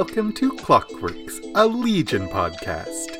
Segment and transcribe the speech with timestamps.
[0.00, 3.18] welcome to Clockworks, a Legion podcast.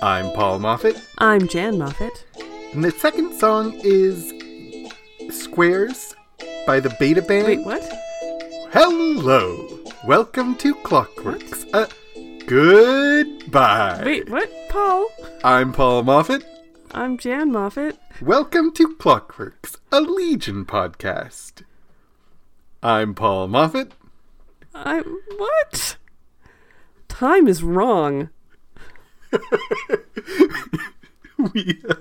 [0.00, 2.24] I'm Paul Moffat, I'm Jan Moffat.
[2.72, 4.32] and the second song is
[5.28, 6.16] Squares
[6.66, 7.48] by the Beta Band.
[7.48, 7.82] Wait, what?
[8.72, 11.68] Hello, welcome to Clockworks.
[11.74, 11.86] Uh,
[12.46, 14.00] goodbye.
[14.02, 14.50] Wait, what?
[14.70, 15.10] Paul?
[15.44, 16.46] I'm Paul Moffat.
[16.92, 17.98] I'm Jan Moffat.
[18.22, 21.62] Welcome to Clockworks, a Legion podcast.
[22.82, 23.92] I'm Paul Moffat.
[24.74, 25.00] I
[25.36, 25.98] what?
[27.22, 28.30] Time is wrong.
[31.54, 31.94] we, uh,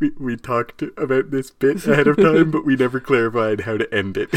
[0.00, 3.94] we we talked about this bit ahead of time, but we never clarified how to
[3.94, 4.30] end it.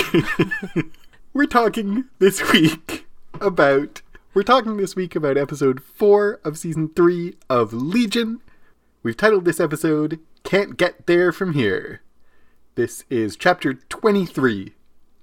[1.34, 3.08] we're talking this week
[3.42, 4.04] about
[4.36, 8.42] we're talking this week about episode four of season three of Legion.
[9.02, 12.04] We've titled this episode "Can't Get There from Here."
[12.76, 14.76] This is chapter twenty-three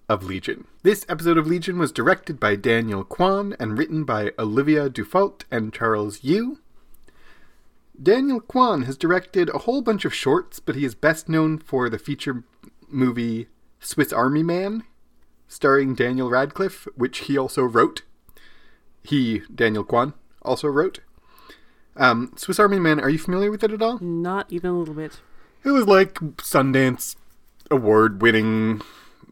[0.09, 0.67] of Legion.
[0.83, 5.73] This episode of Legion was directed by Daniel Kwan and written by Olivia Dufault and
[5.73, 6.59] Charles Yu.
[8.01, 11.89] Daniel Kwan has directed a whole bunch of shorts, but he is best known for
[11.89, 12.45] the feature
[12.89, 13.49] movie
[13.81, 14.85] Swiss Army Man,
[15.49, 18.03] starring Daniel Radcliffe, which he also wrote.
[19.03, 21.01] He, Daniel Kwan, also wrote.
[21.97, 23.99] Um, Swiss Army Man, are you familiar with it at all?
[23.99, 25.21] Not even a little bit.
[25.65, 27.17] It was like Sundance
[27.71, 28.81] award winning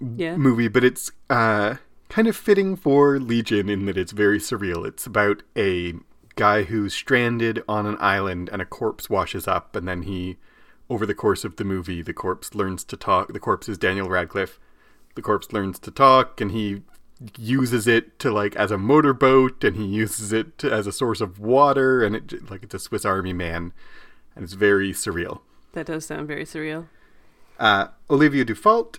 [0.01, 0.37] Yeah.
[0.37, 1.77] movie, but it's uh,
[2.09, 4.87] kind of fitting for Legion in that it's very surreal.
[4.87, 5.95] It's about a
[6.37, 10.39] guy who's stranded on an island and a corpse washes up, and then he,
[10.89, 13.33] over the course of the movie, the corpse learns to talk.
[13.33, 14.59] The corpse is Daniel Radcliffe.
[15.17, 16.83] The corpse learns to talk, and he
[17.37, 21.21] uses it to like as a motorboat, and he uses it to, as a source
[21.21, 23.73] of water, and it like it's a Swiss Army man,
[24.35, 25.41] and it's very surreal.
[25.73, 26.87] That does sound very surreal.
[27.59, 28.99] Uh, Olivia Dufault,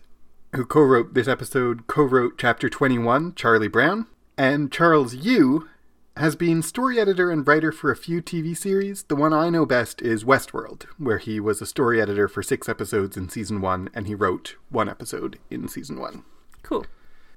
[0.53, 4.07] who co wrote this episode, co wrote chapter 21, Charlie Brown.
[4.37, 5.69] And Charles Yu
[6.17, 9.03] has been story editor and writer for a few TV series.
[9.03, 12.67] The one I know best is Westworld, where he was a story editor for six
[12.67, 16.23] episodes in season one, and he wrote one episode in season one.
[16.63, 16.85] Cool.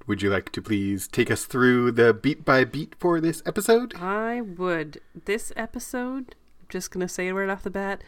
[0.07, 3.95] Would you like to please take us through the beat by beat for this episode?
[3.95, 4.99] I would.
[5.25, 8.03] This episode, I'm just gonna say it right off the bat,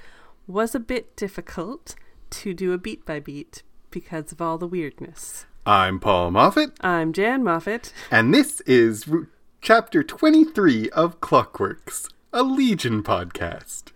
[0.48, 1.96] was a bit difficult
[2.30, 5.46] to do a beat by beat because of all the weirdness.
[5.66, 7.92] I'm Paul Moffat, I'm Jan Moffat.
[8.12, 9.28] and this is Ru-
[9.62, 13.92] chapter 23 of Clockworks, a Legion podcast.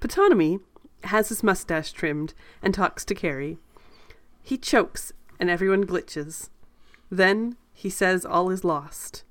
[0.00, 0.60] Ptonomy
[1.04, 3.58] has his mustache trimmed and talks to Kerry.
[4.42, 6.48] He chokes and everyone glitches.
[7.10, 9.24] Then he says all is lost.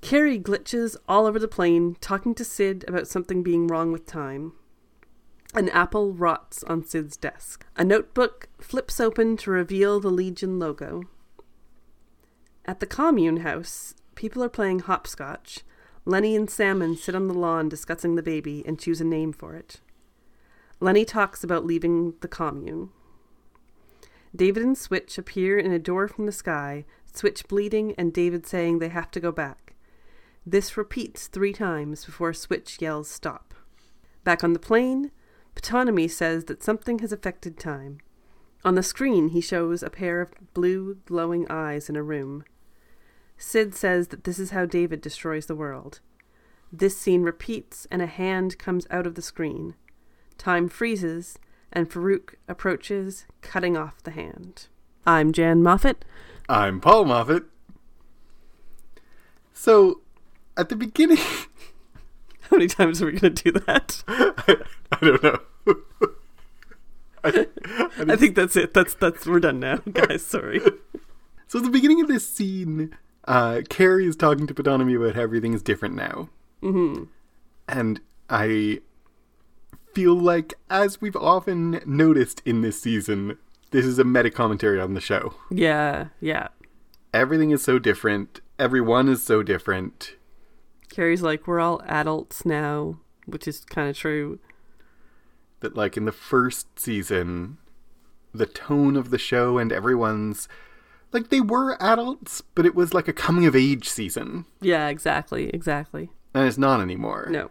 [0.00, 4.52] Kerry glitches all over the plane, talking to Syd about something being wrong with time.
[5.56, 7.64] An apple rots on Syd's desk.
[7.76, 11.04] A notebook flips open to reveal the Legion logo.
[12.64, 15.60] At the commune house, people are playing hopscotch.
[16.04, 19.54] Lenny and Salmon sit on the lawn discussing the baby and choose a name for
[19.54, 19.80] it.
[20.80, 22.90] Lenny talks about leaving the commune.
[24.34, 28.80] David and Switch appear in a door from the sky, Switch bleeding and David saying
[28.80, 29.76] they have to go back.
[30.44, 33.54] This repeats three times before Switch yells stop.
[34.24, 35.12] Back on the plane,
[35.54, 37.98] Ptonomy says that something has affected time.
[38.64, 42.44] On the screen, he shows a pair of blue, glowing eyes in a room.
[43.36, 46.00] Syd says that this is how David destroys the world.
[46.72, 49.74] This scene repeats, and a hand comes out of the screen.
[50.38, 51.38] Time freezes,
[51.72, 54.68] and Farouk approaches, cutting off the hand.
[55.06, 56.04] I'm Jan Moffat.
[56.48, 57.44] I'm Paul Moffat.
[59.52, 60.00] So,
[60.56, 61.18] at the beginning,
[62.50, 64.02] How many times are we going to do that?
[64.08, 65.38] I don't know.
[67.24, 68.74] I, I I think that's it.
[68.74, 70.24] That's that's we're done now, guys.
[70.24, 70.60] Sorry.
[71.48, 72.94] so, at the beginning of this scene,
[73.26, 76.28] uh, Kerry is talking to Ptonomy about how everything is different now.
[76.60, 77.04] hmm
[77.66, 78.80] And I
[79.94, 83.38] feel like, as we've often noticed in this season,
[83.70, 85.34] this is a meta commentary on the show.
[85.50, 86.48] Yeah, yeah.
[87.14, 90.16] Everything is so different, everyone is so different.
[90.94, 94.38] Kerry's like, we're all adults now, which is kind of true.
[95.60, 97.56] that like in the first season
[98.34, 100.46] the tone of the show and everyone's
[101.12, 105.48] like they were adults but it was like a coming of age season Yeah, exactly,
[105.50, 106.10] exactly.
[106.34, 107.50] and it's not anymore No.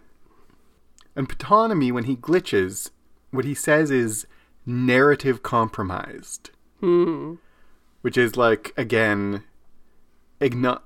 [1.16, 2.92] and Ptonomy when he glitches
[3.32, 4.28] what he says is
[4.66, 6.52] narrative compromised
[6.82, 7.36] Hmm.
[8.02, 9.44] which is like again
[10.40, 10.82] igno-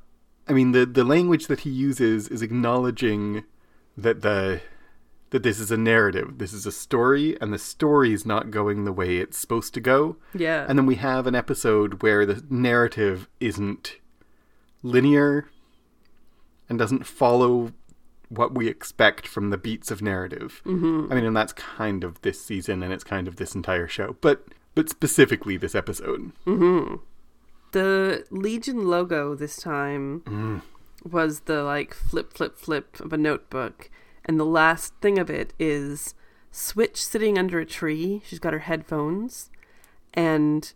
[0.48, 3.44] I mean the the language that he uses is acknowledging
[3.98, 4.62] that the
[5.30, 8.86] that this is a narrative this is a story and the story is not going
[8.86, 10.66] the way it's supposed to go Yeah.
[10.68, 13.98] And then we have an episode where the narrative isn't
[14.84, 15.50] linear
[16.70, 17.74] and doesn't follow
[18.30, 20.62] what we expect from the beats of narrative.
[20.66, 21.12] Mm-hmm.
[21.12, 24.18] I mean, and that's kind of this season, and it's kind of this entire show,
[24.22, 24.46] but
[24.76, 26.32] but specifically this episode.
[27.72, 30.62] The Legion logo this time
[31.04, 33.90] was the like flip, flip, flip of a notebook.
[34.26, 36.14] And the last thing of it is
[36.52, 38.22] Switch sitting under a tree.
[38.26, 39.50] She's got her headphones.
[40.14, 40.72] And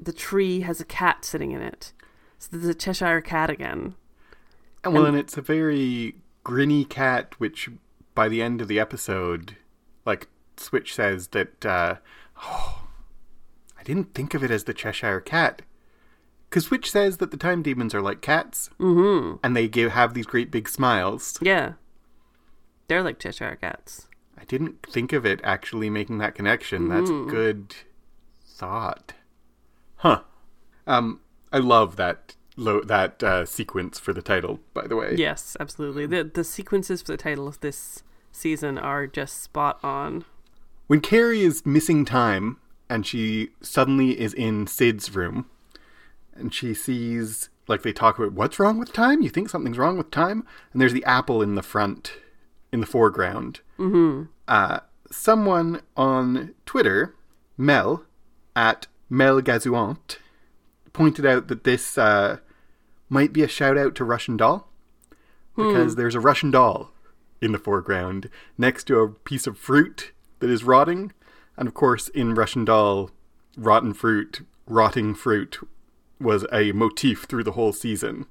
[0.00, 1.92] the tree has a cat sitting in it.
[2.38, 3.94] So there's a Cheshire cat again.
[4.82, 7.70] And well, and it's a very grinny cat, which
[8.14, 9.56] by the end of the episode,
[10.04, 11.96] like Switch says that, uh,
[12.42, 12.82] oh,
[13.78, 15.62] I didn't think of it as the Cheshire cat.
[16.54, 19.38] Because Switch says that the time demons are like cats, Mm-hmm.
[19.42, 21.36] and they give have these great big smiles.
[21.42, 21.72] Yeah.
[22.86, 24.06] They're like Cheshire cats.
[24.38, 26.88] I didn't think of it actually making that connection.
[26.88, 27.74] That's good
[28.46, 29.14] thought.
[29.96, 30.20] Huh.
[30.86, 31.18] Um,
[31.52, 34.60] I love that lo- that uh, sequence for the title.
[34.74, 36.06] By the way, Yes, absolutely.
[36.06, 40.24] The the sequences for the title of this season are just spot on.
[40.86, 42.58] when Kerry is missing time
[42.88, 45.46] and she suddenly is in Syd's room,
[46.34, 49.22] and she sees like they talk about what's wrong with time.
[49.22, 52.12] You think something's wrong with time, and there's the apple in the front,
[52.72, 53.60] in the foreground.
[53.78, 54.24] Mm-hmm.
[54.46, 57.14] Uh, someone on Twitter,
[57.56, 58.04] Mel
[58.54, 60.18] at Mel Gazuant,
[60.92, 62.38] pointed out that this uh,
[63.08, 64.68] might be a shout out to Russian Doll
[65.56, 66.90] because there's a Russian doll
[67.40, 68.28] in the foreground
[68.58, 71.12] next to a piece of fruit that is rotting.
[71.56, 73.10] And of course, in Russian Doll,
[73.56, 75.58] rotten fruit, rotting fruit
[76.20, 78.26] was a motif through the whole season.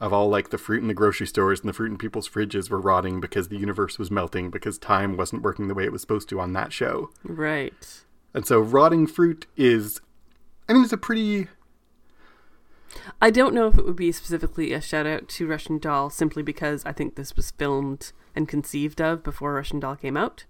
[0.00, 2.70] Of all like the fruit in the grocery stores and the fruit in people's fridges
[2.70, 6.00] were rotting because the universe was melting because time wasn't working the way it was
[6.00, 7.10] supposed to on that show.
[7.24, 8.04] Right.
[8.32, 10.00] And so rotting fruit is
[10.68, 11.48] I mean it's a pretty
[13.20, 16.42] I don't know if it would be specifically a shout out to Russian Doll simply
[16.42, 20.44] because I think this was filmed and conceived of before Russian Doll came out.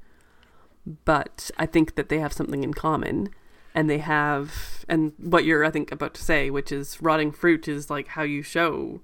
[1.04, 3.30] But I think that they have something in common.
[3.78, 7.69] And they have, and what you're, I think, about to say, which is rotting fruit
[7.69, 9.00] is like how you show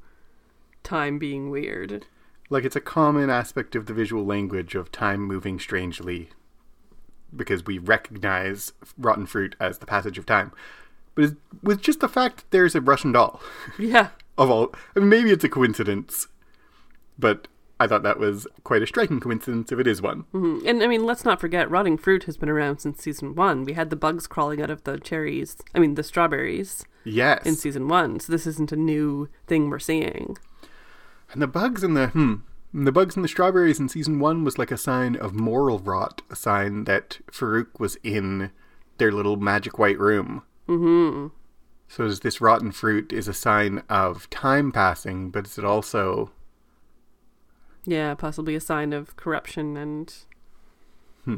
[0.83, 2.07] time being weird.
[2.51, 6.31] like it's a common aspect of the visual language of time moving strangely
[7.35, 10.51] because we recognize rotten fruit as the passage of time.
[11.15, 13.41] But with just the fact that there's a Russian doll
[13.79, 14.09] Yeah.
[14.39, 16.27] of all, I mean, maybe it's a coincidence,
[17.17, 17.47] but
[17.81, 20.25] I thought that was quite a striking coincidence if it is one.
[20.33, 20.65] Mhm.
[20.67, 23.65] And I mean, let's not forget, rotting fruit has been around since season one.
[23.65, 27.45] We had the bugs crawling out of the cherries, I mean, the strawberries Yes.
[27.45, 28.21] in season one.
[28.21, 30.37] So this isn't a new thing we're seeing.
[31.33, 32.35] And the bugs in the hmm,
[32.73, 36.23] the bugs in the strawberries in season one was like a sign of moral rot,
[36.31, 38.51] a sign that Farouk was in
[38.99, 40.43] their little magic white room.
[40.69, 41.29] Mm-hmm.
[41.89, 46.31] So is this rotten fruit is a sign of time passing, but is it also
[47.87, 50.15] Yeah, possibly a sign of corruption and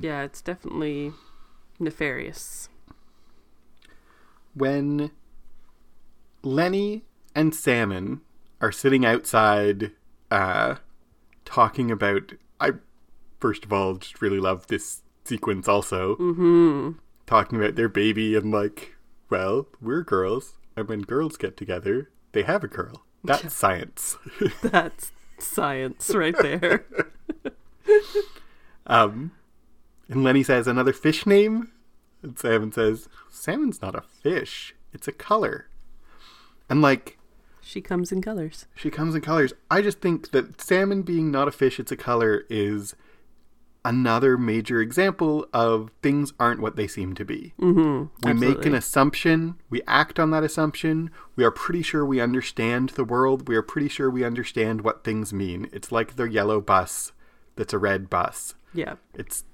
[0.03, 1.13] yeah, it's definitely
[1.79, 2.69] nefarious.
[4.55, 5.11] when
[6.43, 7.05] Lenny
[7.35, 8.21] and Salmon
[8.61, 9.93] are sitting outside
[10.31, 10.77] uh
[11.45, 12.73] talking about I
[13.39, 16.17] first of all just really love this sequence also.
[16.17, 16.93] Mm-hmm.
[17.26, 18.95] talking about their baby and like,
[19.31, 23.05] well, we're girls, and when girls get together, they have a girl.
[23.25, 24.17] That's science.
[24.62, 26.85] That's science right there.
[28.87, 29.33] um,
[30.09, 31.73] and Lenny says another fish name,
[32.23, 35.69] and Salmon says salmon's not a fish; it's a color.
[36.69, 37.19] And like
[37.61, 38.66] she comes in colors.
[38.75, 39.52] she comes in colors.
[39.71, 42.95] I just think that salmon being not a fish, it's a color is
[43.87, 47.55] another major example of things aren't what they seem to be.
[47.61, 48.26] Mm-hmm.
[48.26, 52.90] We make an assumption, we act on that assumption, we are pretty sure we understand
[52.90, 55.71] the world, we are pretty sure we understand what things mean.
[55.73, 57.12] It's like the yellow bus
[57.55, 58.55] that's a red bus.
[58.75, 58.97] Yeah.
[59.14, 59.45] It's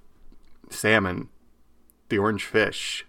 [0.71, 1.29] salmon,
[2.09, 3.05] the orange fish.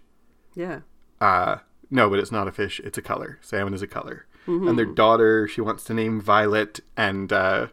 [0.54, 0.80] Yeah.
[1.22, 1.56] Uh
[1.90, 3.38] no, but it's not a fish, it's a color.
[3.40, 4.26] Salmon is a color.
[4.46, 7.68] And their daughter, she wants to name Violet and uh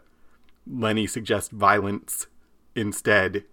[0.65, 2.27] Lenny suggests violence
[2.75, 3.43] instead.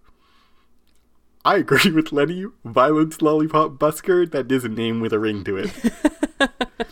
[1.45, 2.45] I agree with Lenny.
[2.63, 5.71] Violence Lollipop Busker, that is a name with a ring to it.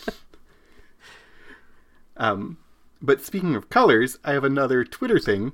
[2.18, 2.58] um,
[3.02, 5.54] but speaking of colors, I have another Twitter thing.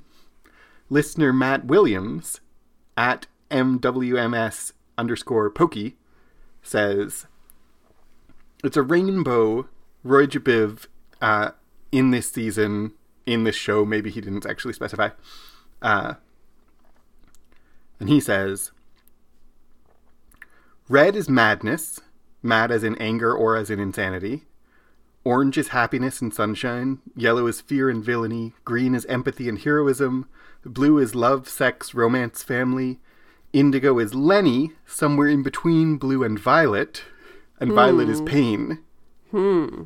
[0.89, 2.39] Listener Matt Williams
[2.95, 5.97] at MWMS underscore Pokey
[6.61, 7.25] says
[8.63, 9.67] it's a rainbow
[10.03, 10.39] Roy G.
[10.39, 10.87] Biv
[11.21, 11.51] uh,
[11.91, 12.93] in this season,
[13.25, 13.85] in this show.
[13.85, 15.09] Maybe he didn't actually specify.
[15.81, 16.15] Uh,
[18.03, 18.71] and he says,
[20.89, 22.01] Red is madness,
[22.41, 24.43] mad as in anger or as in insanity.
[25.23, 26.99] Orange is happiness and sunshine.
[27.15, 28.51] Yellow is fear and villainy.
[28.65, 30.27] Green is empathy and heroism.
[30.65, 32.99] Blue is love, sex, romance, family.
[33.53, 37.03] Indigo is Lenny, somewhere in between blue and violet.
[37.61, 38.79] And violet is pain.
[39.31, 39.83] Hmm.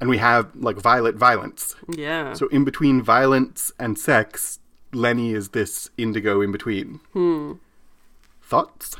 [0.00, 1.76] And we have like violet violence.
[1.94, 2.32] Yeah.
[2.32, 4.60] So in between violence and sex,
[4.92, 7.00] Lenny is this indigo in between.
[7.12, 7.52] hmm.
[8.42, 8.96] Thoughts?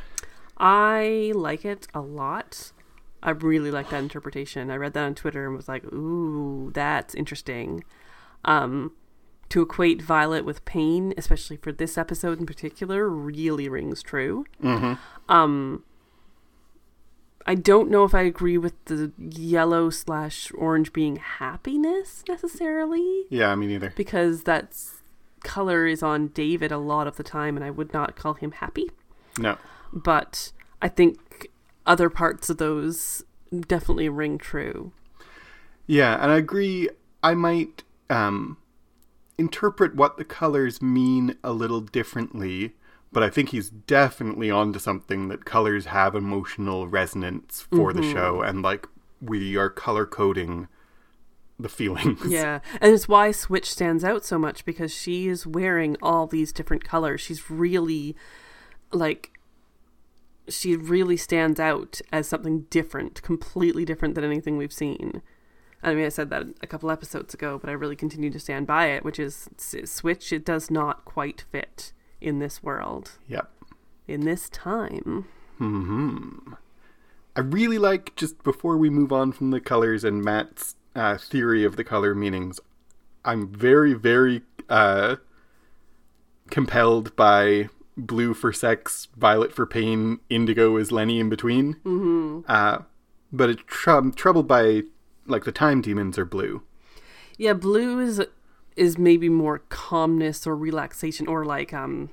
[0.57, 2.73] I like it a lot.
[3.23, 4.71] I really like that interpretation.
[4.71, 7.83] I read that on Twitter and was like, "Ooh, that's interesting."
[8.45, 8.93] Um,
[9.49, 14.45] to equate Violet with pain, especially for this episode in particular, really rings true.
[14.63, 14.95] Mm-hmm.
[15.33, 15.83] Um,
[17.47, 23.55] I don't know if I agree with the yellow slash orange being happiness necessarily, Yeah,
[23.57, 23.93] me neither.
[23.97, 25.00] because that's
[25.43, 28.53] color is on David a lot of the time, and I would not call him
[28.53, 28.91] happy
[29.39, 29.57] No.
[29.93, 31.49] but I think
[31.87, 33.23] other parts of those
[33.67, 34.93] definitely ring true.
[35.87, 36.89] Yeah, and I agree.
[37.23, 38.59] I might um,
[39.39, 42.77] interpret what the colors mean a little differently,
[43.13, 48.41] but I think he's definitely onto something that colors have emotional resonance for the show,
[48.41, 48.87] and like
[49.21, 50.69] we are color coding
[51.63, 52.21] the feelings.
[52.29, 56.53] Yeah, and it's why Switch stands out so much because she is wearing all these
[56.53, 57.21] different colors.
[57.21, 58.17] She's really
[58.93, 59.33] like
[60.49, 65.23] she really stands out as something different, completely different than anything we've seen.
[65.83, 68.67] I mean, I said that a couple episodes ago, but I really continue to stand
[68.67, 70.33] by it, which is Switch.
[70.33, 73.51] It does not quite fit in this world, Yep.
[74.09, 75.27] in this time.
[75.59, 76.55] Hmm.
[77.37, 81.65] I really like just before we move on from the colors and Matt's uh, theory
[81.65, 82.61] of the color meanings.
[83.25, 85.17] I'm very, very uh,
[86.51, 91.75] compelled by blue for sex, violet for pain, indigo is Lenny in between.
[91.85, 92.41] Mm-hmm.
[92.49, 92.79] Uh,
[93.33, 94.83] but it's tr- troubled by
[95.27, 96.63] like the time demons are blue.
[97.37, 98.23] Yeah, blue is
[98.77, 102.11] is maybe more calmness or relaxation or like um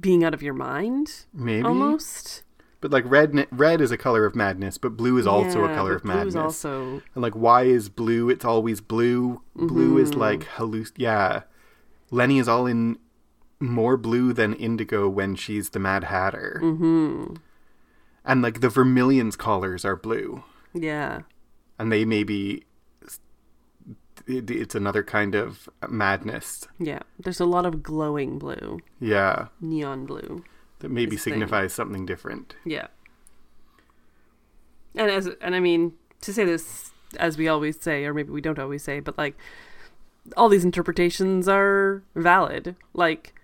[0.00, 2.42] being out of your mind Maybe, almost.
[2.84, 5.94] But like red, red is a color of madness, but blue is also a color
[5.94, 6.34] of blue madness.
[6.34, 8.28] is also And like, why is blue?
[8.28, 9.40] It's always blue.
[9.56, 10.20] Blue is Mm-hmm.
[10.20, 10.92] like halluc.
[10.98, 11.44] Yeah,
[12.10, 12.98] Lenny is all in
[13.58, 16.58] more blue than indigo when she's the Mad Hatter.
[16.60, 17.36] hmm
[18.22, 21.20] And like the Vermillion's collars are blue, yeah.
[21.78, 22.64] and they may be.
[24.26, 26.68] it- It's another kind of madness.
[26.78, 27.00] Yeah.
[27.18, 30.44] There's a lot of glowing blue, Yeah, neon blue.
[30.84, 31.32] That maybe This thing.
[31.34, 32.54] signifies something different.
[32.64, 32.86] Yeah.
[34.94, 38.40] And as and I mean to say this as we always say, or maybe we
[38.40, 39.36] don't always say, but like
[40.36, 42.76] all these interpretations are valid.
[42.92, 43.34] Like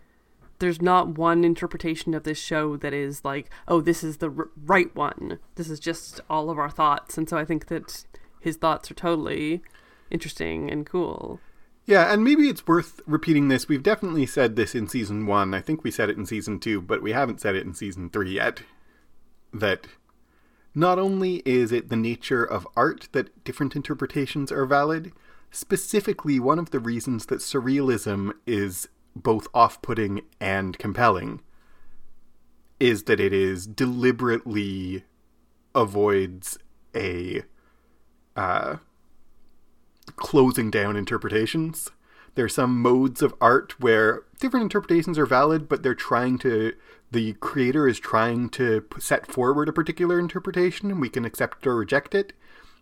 [0.61, 4.49] there's not one interpretation of this show that is like, oh, this is the r-
[4.64, 5.38] right one.
[5.56, 8.04] This is just all of our thoughts, and so I think that
[8.40, 9.62] his thoughts are totally
[10.11, 11.40] interesting and cool.
[11.90, 13.66] Yeah, and maybe it's worth repeating this.
[13.66, 15.52] We've definitely said this in season one.
[15.52, 18.11] I think we said it in season two, but we haven't said it in season
[18.11, 18.62] three yet.
[19.52, 19.88] That
[20.73, 25.11] not only is it the nature of art that different interpretations are valid,
[25.50, 31.40] specifically, one of the reasons that surrealism is both off putting and compelling
[32.78, 35.02] is that it is deliberately
[35.75, 36.56] avoids
[36.94, 37.42] a
[38.37, 38.76] uh,
[40.20, 41.90] closing down interpretations.
[42.36, 46.74] There are some modes of art where different interpretations are valid, but they're trying to,
[47.10, 51.74] the creator is trying to set forward a particular interpretation, and we can accept or
[51.74, 52.32] reject it.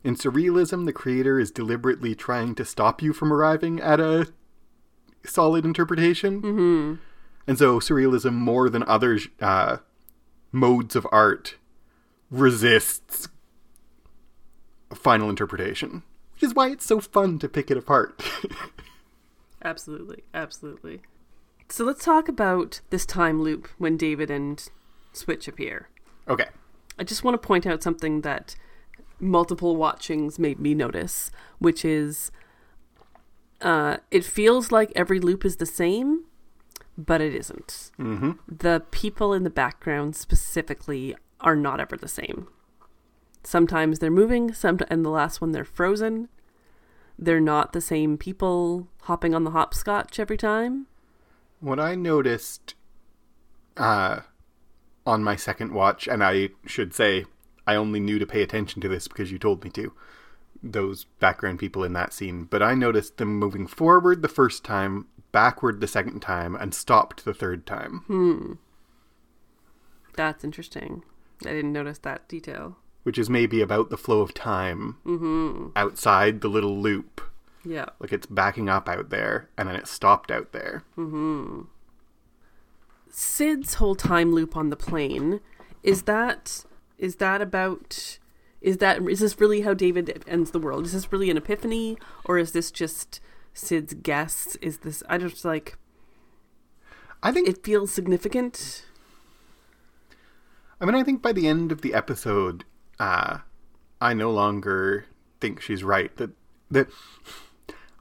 [0.04, 4.28] In surrealism, the creator is deliberately trying to stop you from arriving at a
[5.25, 6.42] solid interpretation.
[6.42, 6.95] Mm-hmm.
[7.47, 9.78] And so, surrealism, more than other uh,
[10.52, 11.57] modes of art,
[12.30, 13.28] resists
[14.95, 16.02] final interpretation,
[16.38, 18.23] which is why it's so fun to pick it apart.
[19.62, 21.00] Absolutely, absolutely.
[21.68, 24.64] So let's talk about this time loop when David and
[25.12, 25.88] Switch appear.
[26.28, 26.47] okay.
[26.97, 28.54] I just want to point out something that
[29.18, 32.30] multiple watchings made me notice, which is
[33.61, 36.25] uh, it feels like every loop is the same,
[36.97, 37.90] but it isn't.
[37.99, 38.30] Mm-hmm.
[38.47, 42.47] The people in the background specifically are not ever the same.
[43.42, 46.28] Sometimes they're moving, some and the last one they're frozen.
[47.18, 50.87] They're not the same people hopping on the hopscotch every time.
[51.61, 52.75] What I noticed
[53.76, 54.21] uh,
[55.07, 57.25] on my second watch, and I should say
[57.66, 59.92] I only knew to pay attention to this because you told me to,
[60.62, 65.07] those background people in that scene, but I noticed them moving forward the first time,
[65.33, 68.02] backward the second time, and stopped the third time.
[68.07, 68.52] Hmm.
[70.16, 71.04] That's interesting.
[71.45, 72.76] I didn't notice that detail.
[73.09, 75.69] Which is maybe about the flow of time mm-hmm.
[75.75, 77.23] outside the little loop.
[77.65, 77.87] Yeah.
[78.00, 80.85] Like it's backing up out there, and then it stopped out there.
[80.95, 81.62] Mm-hmm.
[83.11, 85.41] Syd's whole time loop on the plane
[85.83, 86.67] is that
[86.99, 88.19] is that about
[88.61, 90.85] is that is this really how David ends the world?
[90.85, 91.97] Is this really an epiphany
[92.27, 93.23] or is this just
[93.55, 94.55] Syd's guess?
[94.61, 95.79] Is this I just like
[97.23, 97.49] I think.
[97.49, 98.85] it feels significant.
[100.79, 102.67] I mean, I think by the end of the episode,
[103.00, 103.38] uh,
[104.00, 105.07] I no longer
[105.40, 106.14] think she's right.
[106.17, 106.31] That
[106.71, 106.88] that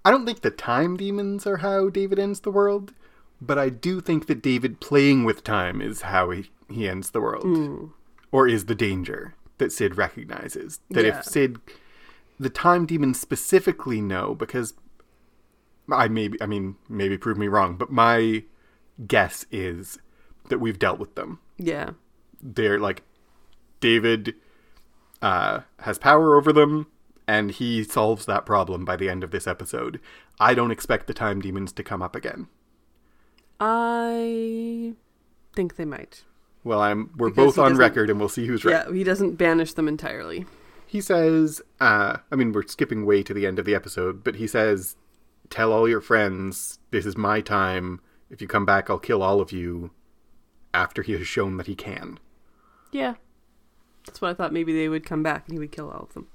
[0.06, 2.94] I don't think the time demons are how David ends the world,
[3.42, 7.22] but I do think that David playing with time is how he, he ends the
[7.22, 7.92] world,
[8.32, 10.80] or is the danger that Syd recognizes.
[10.92, 11.20] That Yeah.
[11.20, 11.58] if Syd,
[12.39, 14.74] the time demons specifically know because
[15.92, 18.44] I maybe I mean maybe prove me wrong, but my
[19.08, 20.00] guess is
[20.50, 21.92] that we've dealt with them Yeah.
[22.42, 23.04] they're like
[23.80, 24.34] David
[25.22, 26.88] uh, has power over them,
[27.28, 30.00] and he solves that problem by the end of this episode.
[30.40, 32.48] I don't expect the time demons to come up again.
[33.60, 34.94] I
[35.54, 36.24] think they might.
[36.64, 38.86] Well, I'm we're Because both on record, and we'll see who's right.
[38.86, 40.46] Yeah, he doesn't banish them entirely.
[40.86, 44.36] He says, uh, I mean, we're skipping way to the end of the episode, but
[44.36, 44.96] he says,
[45.50, 48.00] "Tell all your friends this is my time.
[48.30, 49.92] If you come back, I'll kill all of you."
[50.74, 52.20] After he has shown that he can.
[52.92, 53.16] Yeah.
[54.08, 56.14] That's what I thought maybe they would come back and he would kill all of
[56.14, 56.28] them.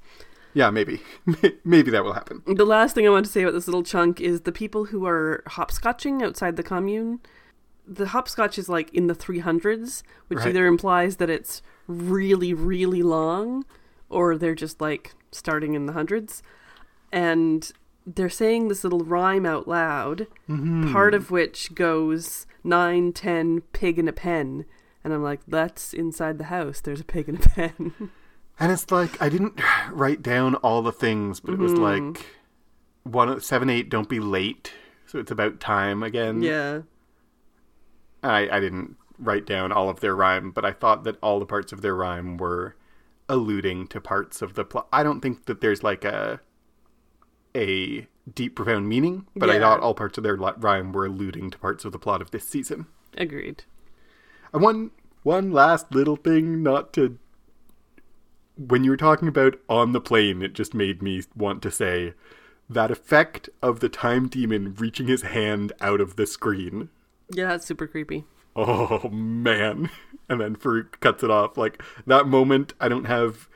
[0.54, 1.00] Yeah, maybe,
[1.64, 2.42] maybe that will happen.
[2.46, 5.06] The last thing I want to say about this little chunk is the people who
[5.06, 7.20] are hopscotching outside the commune.
[7.86, 10.48] The hopscotch is like in the 300s, which Right.
[10.48, 13.64] either implies that it's really, really long
[14.10, 16.42] or they're just like starting in the hundreds.
[17.10, 17.72] And
[18.06, 20.92] they're saying this little rhyme out loud, mm-hmm.
[20.92, 24.64] part of which goes nine, ten, pig in a pen.
[25.04, 26.80] And I'm like, that's inside the house.
[26.80, 28.10] There's a pig in a pen.
[28.60, 29.60] And it's like I didn't
[29.90, 32.08] write down all the things, but it was Mm-hmm.
[32.14, 32.26] like
[33.04, 33.88] one seven eight.
[33.88, 34.72] Don't be late.
[35.06, 36.42] So it's about time again.
[36.42, 36.82] yeah.
[38.22, 41.46] I I didn't write down all of their rhyme, but I thought that all the
[41.46, 42.76] parts of their rhyme were
[43.28, 44.86] alluding to parts of the plot.
[44.92, 46.40] I don't think that there's like a
[47.56, 51.58] a deep profound meaning, but I thought all parts of their rhyme were alluding to
[51.58, 52.86] parts of the plot of this season.
[53.16, 53.64] Agreed.
[54.52, 54.90] And one
[55.22, 57.18] one last little thing, not to.
[58.56, 62.12] When you were talking about on the plane, it just made me want to say
[62.68, 66.90] that effect of the time demon reaching his hand out of the screen.
[67.30, 68.24] Yeah, that's super creepy.
[68.54, 69.90] Oh man!
[70.28, 71.56] And then Farouk cuts it off.
[71.56, 73.48] Like that moment, I don't have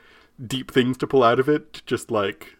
[0.45, 1.83] deep things to pull out of it.
[1.85, 2.57] Just like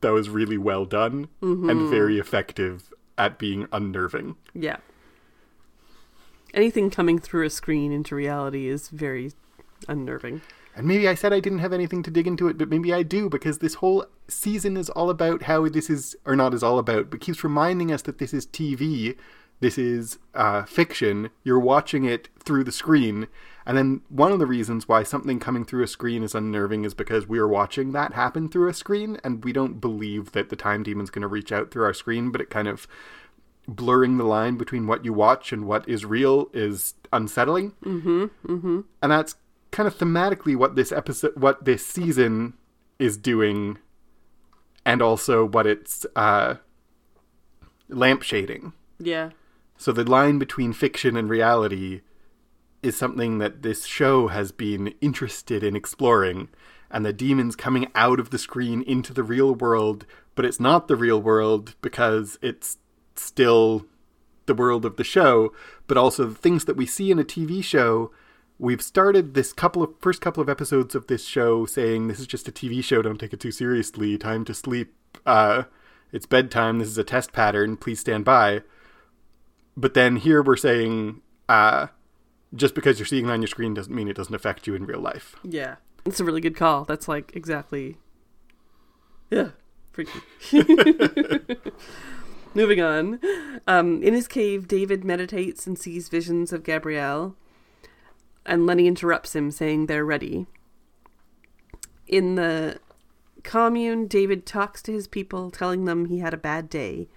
[0.00, 1.90] that was really well done and mm-hmm.
[1.90, 4.36] very effective at being unnerving.
[4.54, 4.76] Yeah.
[6.54, 9.32] Anything coming through a screen into reality is very
[9.88, 10.40] unnerving.
[10.76, 13.02] And maybe I said I didn't have anything to dig into it, but maybe I
[13.02, 16.78] do because this whole season is all about how this is, or not is all
[16.78, 19.16] about, but keeps reminding us that this is TV,
[19.58, 21.30] this is uh, fiction.
[21.42, 23.26] You're watching it through the screen.
[23.66, 26.94] And then one of the reasons why something coming through a screen is unnerving is
[26.94, 30.56] because we are watching that happen through a screen, and we don't believe that the
[30.56, 32.86] time demon's going to reach out through our screen, but it kind of
[33.66, 37.72] blurring the line between what you watch and what is real is unsettling.
[37.84, 38.24] Mm-hmm.
[38.46, 38.80] Mm-hmm.
[39.02, 39.36] And that's
[39.70, 42.54] kind of thematically what this episode, what this season
[42.98, 43.78] is doing,
[44.84, 46.56] and also what it's uh,
[47.90, 48.72] lampshading.
[48.98, 49.30] Yeah.
[49.76, 52.02] So the line between fiction and reality
[52.82, 56.48] is something that this show has been interested in exploring.
[56.90, 60.86] And the demons coming out of the screen into the real world, but it's not
[60.86, 62.76] the real world because it's
[63.16, 63.86] still
[64.46, 65.52] the world of the show,
[65.86, 68.10] but also the things that we see in a TV show.
[68.58, 72.26] We've started this couple of first couple of episodes of this show saying this is
[72.26, 74.94] just a TV show, don't take it too seriously, time to sleep,
[75.26, 75.64] uh,
[76.12, 78.62] it's bedtime, this is a test pattern, please stand by.
[79.76, 81.88] But then here we're saying, uh,
[82.54, 84.86] just because you're seeing it on your screen doesn't mean it doesn't affect you in
[84.86, 85.34] real life.
[85.42, 85.76] Yeah.
[86.06, 86.84] It's a really good call.
[86.84, 87.96] That's like exactly.
[89.30, 89.50] Yeah.
[89.90, 90.20] Freaky.
[92.54, 93.20] Moving on.
[93.66, 97.34] Um, in his cave, David meditates and sees visions of Gabrielle.
[98.46, 100.46] And Lenny interrupts him, saying they're ready.
[102.06, 102.78] In the
[103.42, 107.08] commune, David talks to his people, telling them he had a bad day.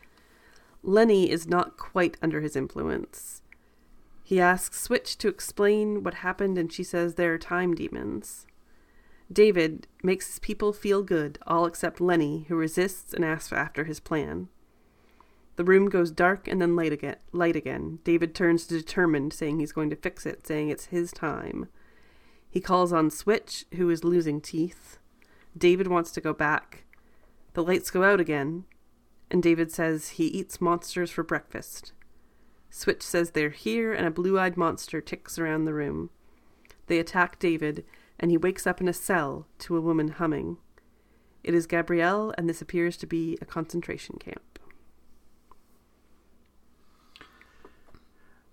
[0.82, 3.42] Lenny is not quite under his influence.
[4.24, 8.48] He asks Switch to explain what happened, and she says they're time demons.
[9.32, 14.00] David makes his people feel good, all except Lenny, who resists and asks after his
[14.00, 14.48] plan.
[15.58, 17.18] The room goes dark and then light again.
[17.34, 18.00] Light again.
[18.04, 21.68] David turns determined, saying he's going to fix it, saying it's his time.
[22.50, 25.00] He calls on Switch, who is losing teeth.
[25.58, 26.86] David wants to go back.
[27.54, 28.66] The lights go out again,
[29.32, 31.92] and David says he eats monsters for breakfast.
[32.70, 36.12] Switch says they're here, and a blue eyed monster ticks around the room.
[36.86, 37.84] They attack David,
[38.20, 40.58] and he wakes up in a cell to a woman humming.
[41.44, 44.57] It is Gabrielle, and this appears to be a concentration camp.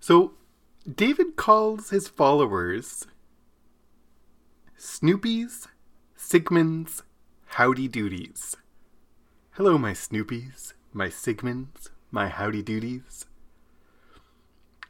[0.07, 0.33] So,
[0.87, 3.07] David calls his followers
[4.79, 5.67] Snoopies,
[6.15, 7.01] Sigmunds,
[7.47, 8.55] Howdy Doodies.
[9.53, 13.25] Hello, my Snoopies, my Sigmunds, my Howdy Doodies.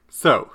[0.09, 0.51] So,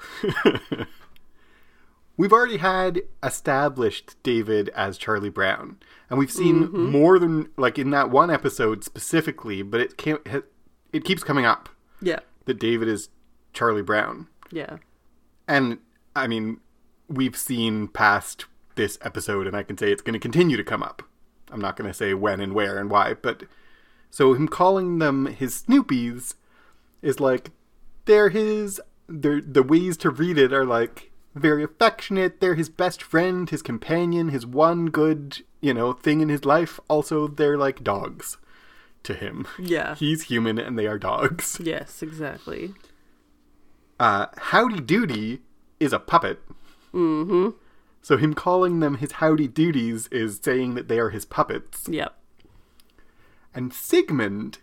[2.17, 5.77] we've already had established David as Charlie Brown,
[6.09, 6.91] and we've seen mm-hmm.
[6.91, 10.19] more than like in that one episode specifically, but it can't.
[10.91, 11.69] It keeps coming up
[12.01, 13.07] Yeah, that David is
[13.53, 14.27] Charlie Brown.
[14.51, 14.77] Yeah,
[15.47, 15.79] And
[16.15, 16.59] I mean,
[17.07, 20.83] we've seen past this episode, and I can say it's going to continue to come
[20.83, 21.03] up.
[21.51, 23.43] I'm not going to say when and where and why, but
[24.11, 26.35] so him calling them his Snoopies
[27.01, 27.51] is like
[28.05, 28.81] they're his.
[29.07, 32.39] They're, the ways to read it are like very affectionate.
[32.39, 36.79] They're his best friend, his companion, his one good you know thing in his life.
[36.87, 38.37] Also, they're like dogs
[39.03, 39.47] to him.
[39.57, 39.95] yeah.
[39.95, 41.59] He's human, and they are dogs.
[41.63, 42.73] yes, exactly.
[43.99, 45.41] Uh, Howdy Doody
[45.79, 46.39] is a puppet.
[46.93, 47.49] Mm-hmm.
[48.01, 51.87] So him calling them his Howdy Doodies is saying that they are his puppets.
[51.89, 52.15] Yep.
[53.53, 54.59] And Sigmund,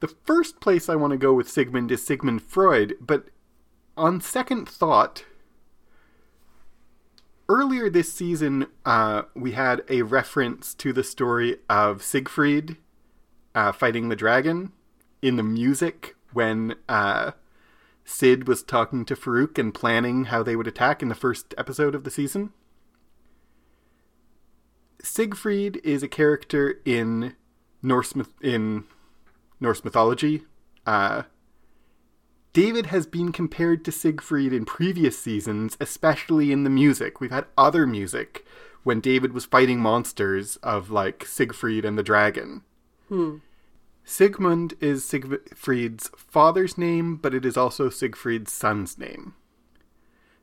[0.00, 3.26] the first place I want to go with Sigmund is Sigmund Freud, but
[3.96, 5.24] on second thought,
[7.48, 12.76] earlier this season uh, we had a reference to the story of Siegfried
[13.54, 14.72] uh, fighting the dragon
[15.22, 17.32] in the music when uh,
[18.06, 21.94] Syd was talking to Farouk and planning how they would attack in the first episode
[21.94, 22.52] of the season.
[25.02, 27.34] Siegfried is a character in
[27.82, 28.84] Norse myth- in
[29.60, 30.44] Norse mythology.
[30.86, 31.24] Uh,
[32.52, 37.20] David has been compared to Siegfried in previous seasons, especially in the music.
[37.20, 38.46] We've had other music
[38.84, 42.62] when David was fighting monsters of like Siegfried and the dragon.
[43.08, 43.38] Hmm.
[44.08, 49.34] Sigmund is Siegfried's father's name, but it is also Siegfried's son's name.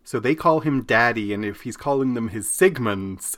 [0.03, 3.37] So they call him Daddy, and if he's calling them his Sigmunds,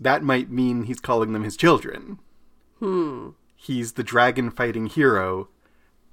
[0.00, 2.20] that might mean he's calling them his children.
[2.78, 3.30] Hmm.
[3.56, 5.48] He's the dragon fighting hero,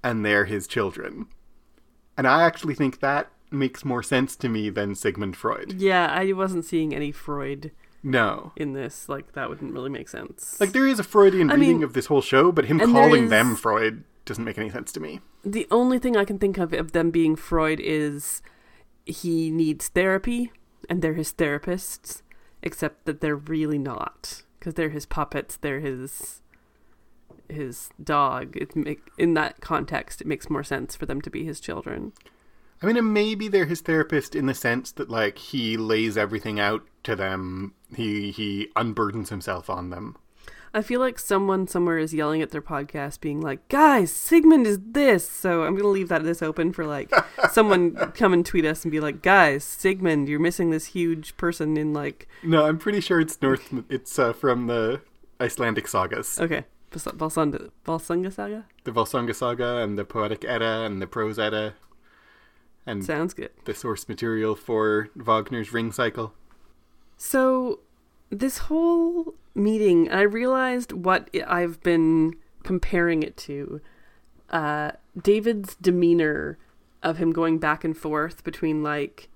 [0.03, 1.27] and they're his children.
[2.17, 5.73] And I actually think that makes more sense to me than Sigmund Freud.
[5.79, 7.71] Yeah, I wasn't seeing any Freud
[8.03, 8.51] No.
[8.55, 9.07] in this.
[9.07, 10.59] Like that wouldn't really make sense.
[10.59, 13.25] Like, there is a Freudian I reading mean- of this whole show, but him calling
[13.25, 15.19] is- them Freud doesn't make any sense to me.
[15.45, 18.41] the only thing I can think of of them being Freud is
[19.05, 20.51] he needs therapy
[20.89, 22.21] and they're his therapists,
[22.61, 25.57] except that they're really not because they're his puppets.
[25.57, 26.41] They're his
[27.49, 28.55] his dog.
[28.55, 32.13] It make, in that context, it makes more sense for them to be his children.
[32.81, 36.85] I mean, maybe they're his therapist in the sense that like he lays everything out
[37.03, 37.73] to them.
[37.95, 40.15] He he unburdens himself on them.
[40.75, 44.79] I feel like someone somewhere is yelling at their podcast, being like, "Guys, Sigmund is
[44.83, 47.11] this." So I'm gonna leave that this open for like
[47.51, 51.77] someone come and tweet us and be like, "Guys, Sigmund, you're missing this huge person
[51.77, 53.71] in like." No, I'm pretty sure it's North.
[53.87, 55.01] It's uh, from the
[55.39, 60.99] Icelandic sagas, Okay, Val- Valsunda Valsunga Saga the Volsunga saga, and the Poetic Edda, and
[61.01, 61.75] the Prose Edda,
[62.87, 63.51] and sounds good.
[63.65, 66.33] the source material for Wagner's Ring Cycle.
[67.17, 67.79] So
[68.29, 73.81] this whole meeting, I realized what I've been comparing it to.
[74.49, 76.57] Uh, David's demeanor
[77.01, 79.29] of him going back and forth between like,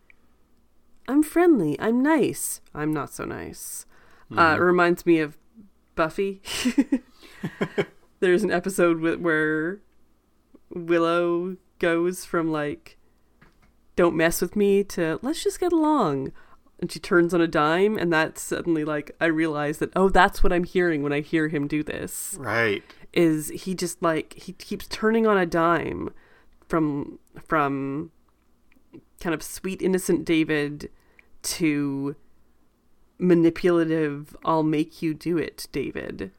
[1.07, 3.85] I'm friendly, I'm nice, I'm not so nice.
[4.35, 5.37] Uh, it reminds me of
[5.95, 6.41] Buffy.
[8.19, 9.79] There's an episode with, where
[10.69, 12.97] Willow goes from like,
[13.95, 16.31] don't mess with me to let's just get along
[16.79, 20.43] and she turns on a dime and that's suddenly like i realize that oh that's
[20.43, 22.83] what i'm hearing when i hear him do this Right.
[23.13, 26.09] is he just like he keeps turning on a dime
[26.67, 28.11] from from
[29.19, 30.89] kind of sweet innocent david
[31.41, 32.15] to
[33.19, 36.31] manipulative i'll make you do it david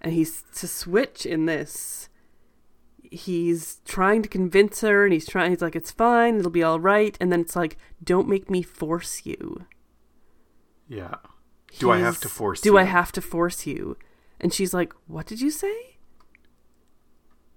[0.00, 2.08] and he's to switch in this
[3.14, 6.80] he's trying to convince her and he's trying he's like it's fine it'll be all
[6.80, 9.66] right and then it's like don't make me force you
[10.88, 11.16] Yeah.
[11.78, 12.70] Do I have to force you?
[12.70, 12.78] do you?
[12.78, 13.96] i have to force you
[14.40, 15.96] and she's like what did you say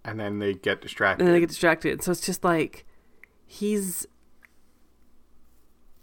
[0.05, 1.21] And then they get distracted.
[1.21, 2.85] and then they get distracted so it's just like
[3.45, 4.05] he's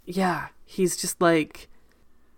[0.05, 1.69] yeah he's just like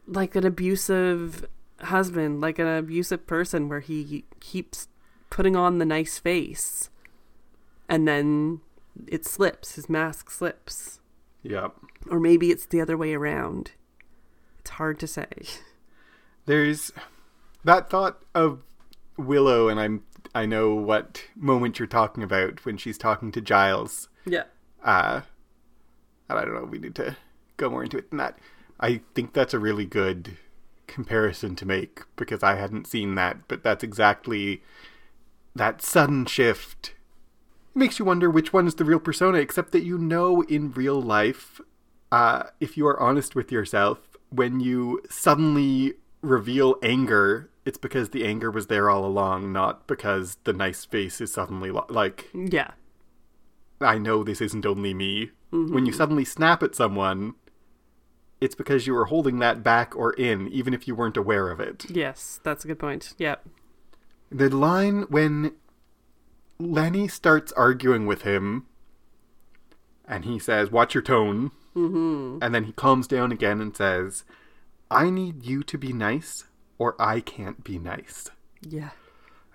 [0.05, 1.45] like an abusive
[1.81, 4.87] husband, like an abusive person where he keeps
[5.29, 6.89] putting on the nice face
[7.89, 8.61] and then
[9.07, 10.99] it slips, his mask slips.
[11.43, 11.69] Yeah.
[12.09, 13.71] Or maybe it's the other way around.
[14.59, 15.27] It's hard to say.
[16.45, 16.91] There's
[17.63, 18.63] that thought of
[19.17, 24.09] Willow, and I'm I know what moment you're talking about when she's talking to Giles.
[24.25, 24.43] Yeah.
[24.83, 25.21] Uh,
[26.29, 26.65] and I don't know.
[26.65, 27.17] We need to
[27.57, 28.37] go more into it than that.
[28.79, 30.37] I think that's a really good
[30.85, 34.61] comparison to make because I hadn't seen that, but that's exactly
[35.55, 36.93] that sudden shift.
[37.77, 40.99] Makes you wonder which one is the real persona, except that you know in real
[40.99, 41.61] life,
[42.11, 48.25] uh, if you are honest with yourself, when you suddenly reveal anger, it's because the
[48.25, 52.71] anger was there all along, not because the nice face is suddenly lo- like, Yeah.
[53.79, 55.29] I know this isn't only me.
[55.51, 57.35] When you suddenly snap at someone,
[58.41, 61.59] it's because you were holding that back or in, even if you weren't aware of
[61.59, 61.85] it.
[61.91, 63.13] Yes, that's a good point.
[63.19, 63.47] Yep.
[64.31, 65.51] The line when
[66.59, 68.65] Lenny starts arguing with him
[70.07, 71.51] and he says, Watch your tone.
[71.75, 72.39] Mm-hmm.
[72.41, 74.23] And then he calms down again and says,
[74.89, 76.45] I need you to be nice
[76.77, 78.29] or I can't be nice.
[78.61, 78.89] Yeah.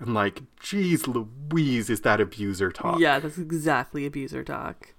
[0.01, 2.99] I'm like, geez Louise, is that abuser talk?
[3.01, 4.95] Yeah, that's exactly abuser talk.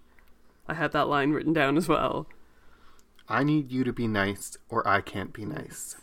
[0.67, 2.27] I have that line written down as well.
[3.27, 5.97] I need you to be nice or I can't be nice.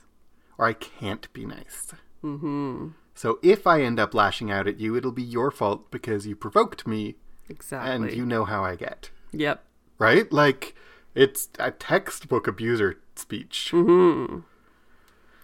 [0.59, 1.93] Or I can't be nice.
[2.23, 2.89] Mm-hmm.
[3.14, 6.35] So if I end up lashing out at you, it'll be your fault because you
[6.37, 7.16] provoked me
[7.49, 7.92] Exactly.
[7.92, 9.11] and you know how I get.
[9.33, 9.62] Yep.
[9.99, 10.33] Right?
[10.33, 10.75] Like,
[11.14, 13.70] it's a textbook abuser speech.
[13.73, 14.40] Mm-hmm.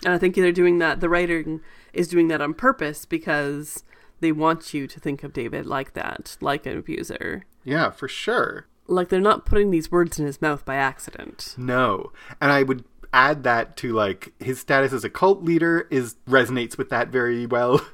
[0.04, 1.00] And I think they're doing that.
[1.00, 1.60] The writing
[1.92, 3.82] is doing that on purpose because
[4.20, 7.44] they want you to think of David like that, like an abuser.
[7.64, 8.66] Yeah, for sure.
[8.86, 11.54] Like they're not putting these words in his mouth by accident.
[11.58, 12.12] No.
[12.40, 16.76] And I would add that to like his status as a cult leader is resonates
[16.78, 17.80] with that very well.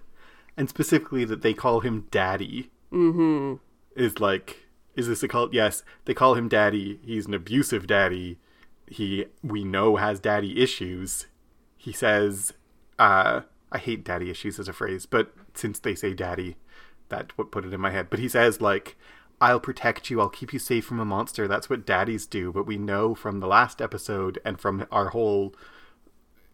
[0.54, 2.70] And specifically that they call him daddy.
[2.92, 3.54] Mm-hmm.
[3.96, 8.38] is like is this a cult yes they call him daddy he's an abusive daddy
[8.86, 11.26] he we know has daddy issues
[11.78, 12.52] he says
[12.98, 13.40] uh
[13.72, 16.56] i hate daddy issues as a phrase but since they say daddy
[17.08, 18.98] that's what put it in my head but he says like
[19.42, 22.66] i'll protect you i'll keep you safe from a monster that's what daddies do but
[22.66, 25.54] we know from the last episode and from our whole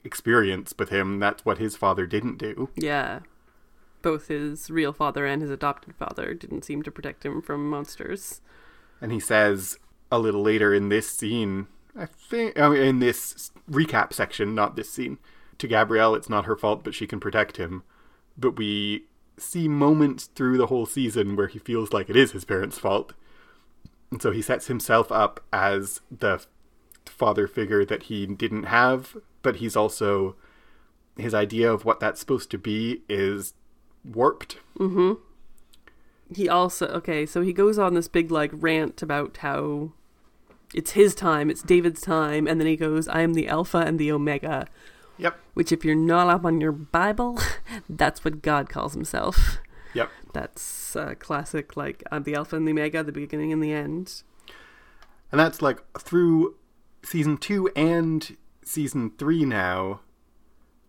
[0.05, 3.21] experience with him that's what his father didn't do Yeah.
[4.01, 8.41] Both his real father and his adopted father didn't seem to protect him from monsters.
[9.01, 9.77] And he says
[10.13, 14.77] a little later in this scene, I think, I mean, in this recap section, not
[14.77, 15.19] this scene,
[15.59, 17.83] to Gabrielle, it's not her fault, but she can protect him.
[18.39, 19.03] But we
[19.41, 23.13] see moments through the whole season where he feels like it is his parents' fault.
[24.11, 26.45] And so he sets himself up as the
[27.07, 30.37] father figure that he didn't have, but he's also.
[31.17, 33.53] His idea of what that's supposed to be is
[34.05, 34.59] warped.
[34.79, 35.15] Mm-hmm.
[36.33, 39.93] He also okay, so he goes on this big like rant about how
[40.75, 43.99] it's his time, it's David's time, and then he goes, "I am the Alpha and
[43.99, 44.69] the Omega,"
[45.19, 45.39] Yep.
[45.55, 47.39] which, if you're not up on your Bible,
[47.89, 49.59] that's what God calls himself.
[49.95, 50.11] Yep.
[50.33, 54.23] That's uh, classic, like I'm the Alpha and the Omega, the beginning and the end.
[55.31, 56.57] And that's like through
[57.03, 60.01] season two and season three now,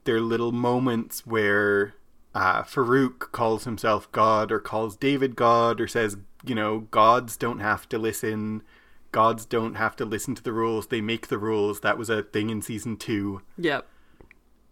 [0.03, 1.95] there are little moments where
[2.33, 7.59] uh, Farouk calls himself God or calls David God or says, you know, gods don't
[7.59, 8.63] have to listen.
[9.11, 10.87] Gods don't have to listen to the rules.
[10.87, 11.81] They make the rules.
[11.81, 13.41] That was a thing in season two.
[13.57, 13.87] Yep.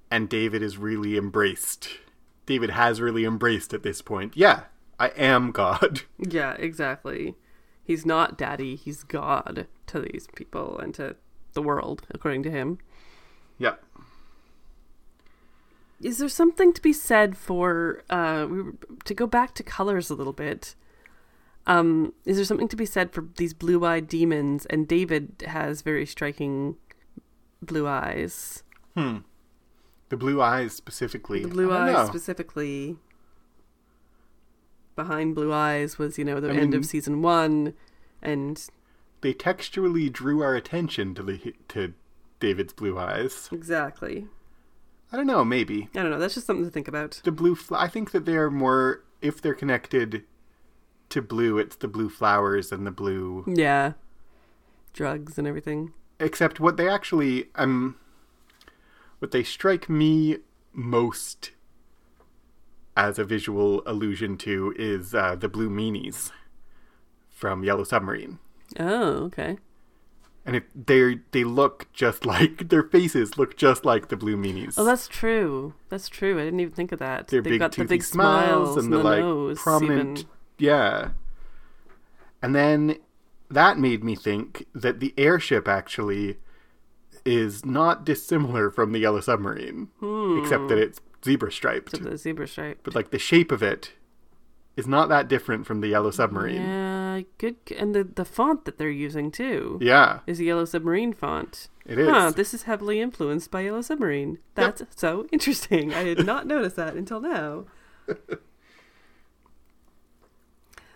[0.10, 1.89] And David is really embraced.
[2.46, 4.38] David has really embraced at this point.
[4.38, 4.62] Yeah,
[5.00, 6.02] I am God.
[6.17, 7.36] Yeah, exactly.
[7.84, 11.15] He's not daddy, he's God to these people and to
[11.54, 12.80] the world, according to him.
[13.58, 13.76] yeah.
[16.02, 18.74] Is there something to be said for uh we were,
[19.06, 20.76] to go back to colors a little bit?
[21.65, 24.65] Um, is there something to be said for these blue-eyed demons?
[24.67, 26.76] And David has very striking
[27.62, 28.63] blue eyes.
[28.96, 29.17] Hmm.
[30.10, 31.41] The blue eyes specifically.
[31.41, 32.06] The blue eyes know.
[32.06, 32.98] specifically.
[34.96, 37.74] Behind blue eyes was you know the I end mean- of season one,
[38.22, 38.65] and
[39.22, 41.93] they textually drew our attention to the to
[42.39, 43.50] David's blue eyes.
[43.52, 44.28] exactly.
[45.12, 46.20] I don't know, maybe I don't know.
[46.20, 47.22] That's just something to think about.
[47.24, 47.56] the blue.
[47.56, 50.24] Fl- I think that they are more if they're connected
[51.10, 51.58] to blue.
[51.60, 53.46] It's the blue flowers and the blue.
[53.48, 53.93] Yeah,
[54.93, 55.93] drugs and everything.
[56.20, 57.96] Except what they actually um,
[59.20, 60.38] what they strike me
[60.74, 61.52] most
[62.96, 66.32] as a visual allusion to is uh, the blue meanies
[67.30, 68.40] from Yellow Submarine.
[68.80, 69.58] Oh, okay.
[70.46, 74.74] and it, they they look just like their faces look just like the blue meanies.
[74.78, 75.74] Oh, that's true.
[75.90, 76.40] That's true.
[76.40, 77.28] I didn't even think of that.
[77.28, 79.60] They're They've big got the big smiles smiles and and the, the, like, nose.
[79.60, 80.30] prominent- even.
[80.60, 81.10] Yeah.
[82.42, 82.98] And then
[83.50, 86.38] that made me think that the airship actually
[87.28, 89.90] is not dissimilar from the Yellow Submarine,
[90.42, 92.02] except that it's zebra striped.
[92.02, 92.80] The zebra stripe.
[92.84, 93.92] But like the shape of it
[94.78, 96.62] is not that different from the Yellow Submarine.
[96.62, 97.58] Yeah, good.
[97.78, 101.68] And the the font that they're using too Yeah, is the Yellow Submarine font.
[101.86, 102.08] it is.
[102.08, 104.40] Huh, this is heavily influenced by Yellow Submarine.
[104.56, 105.94] That's so interesting.
[105.94, 107.66] I did not notice that until now.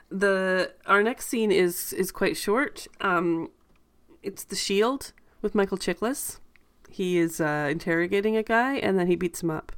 [0.10, 2.88] the our next scene is is quite short.
[3.02, 3.50] Um,
[4.24, 6.40] it's the Shield with Michael Chiklis.
[6.90, 9.72] He is uh, interrogating a guy, and then he beats him up.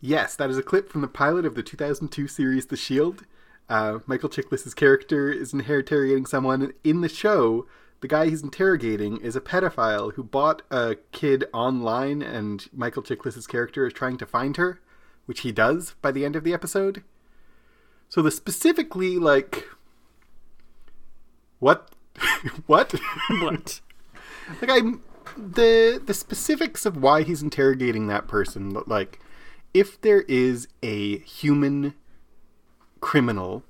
[0.00, 3.24] Yes, that is a clip from the pilot of the 2002 series The Shield.
[3.68, 6.72] Uh, Michael Chiklis' character is interrogating someone.
[6.84, 7.66] In the show,
[8.00, 13.48] the guy he's interrogating is a pedophile who bought a kid online, and Michael Chiklis'
[13.48, 14.80] character is trying to find her,
[15.24, 17.02] which he does by the end of the episode.
[18.10, 19.66] So the specifically, like.
[21.60, 21.94] What?
[22.66, 22.92] what?
[23.40, 23.80] What?
[24.60, 25.02] Like I'm
[25.36, 29.18] the the specifics of why he's interrogating that person but like
[29.72, 31.94] if there is a human
[33.00, 33.64] criminal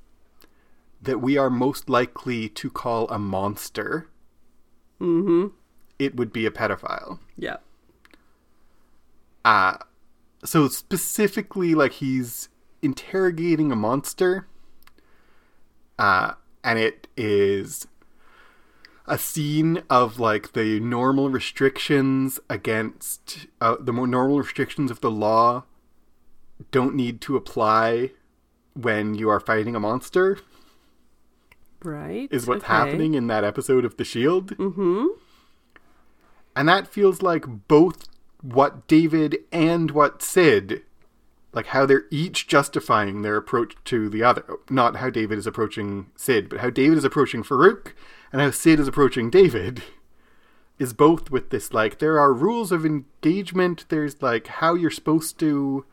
[1.01, 4.09] that we are most likely to call a monster
[5.01, 5.49] mm-hmm.
[5.99, 7.57] it would be a pedophile Yeah.
[9.45, 9.79] uh
[10.45, 12.49] so specifically like he's
[12.83, 14.47] interrogating a monster
[15.99, 16.33] uh
[16.63, 17.87] and it is
[19.07, 25.11] a scene of like the normal restrictions against uh, the more normal restrictions of the
[25.11, 25.65] law
[26.71, 28.11] don't need to apply
[28.75, 30.39] when you are fighting a monster
[31.83, 32.29] Right.
[32.33, 32.73] is what's okay.
[32.73, 35.07] happening in that episode of the shield Mm-hmm.
[36.57, 38.09] and that feels like both
[38.41, 40.83] what david and what syd
[41.53, 46.11] like how they're each justifying their approach to the other not how david is approaching
[46.17, 47.93] syd but how david is approaching farouk
[48.35, 49.83] and how syd is approaching david
[50.79, 53.85] is both with this like there are rules of engagement.
[53.89, 55.85] There's like how you're supposed to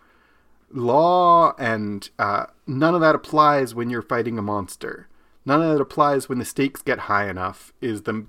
[0.71, 5.08] law and uh, none of that applies when you're fighting a monster.
[5.45, 8.25] None of that applies when the stakes get high enough is the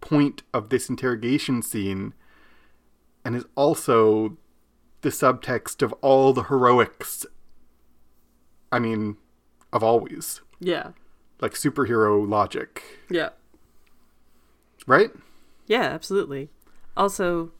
[0.00, 2.14] point of this interrogation scene
[3.24, 4.36] and is also
[5.00, 7.26] the subtext of all the heroics
[8.72, 9.16] i mean
[9.72, 10.40] of always.
[10.58, 10.90] Yeah.
[11.40, 13.30] Like superhero logic Yeah.
[14.86, 15.10] right
[15.66, 16.50] Yeah, absolutely.
[16.96, 17.52] Also,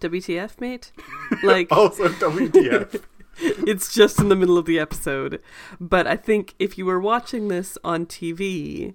[0.00, 0.92] WTF, mate?
[1.42, 3.02] Like, also wtf
[3.38, 5.40] it's just in the middle of the episode.
[5.80, 8.94] But I think if you were watching this on TV,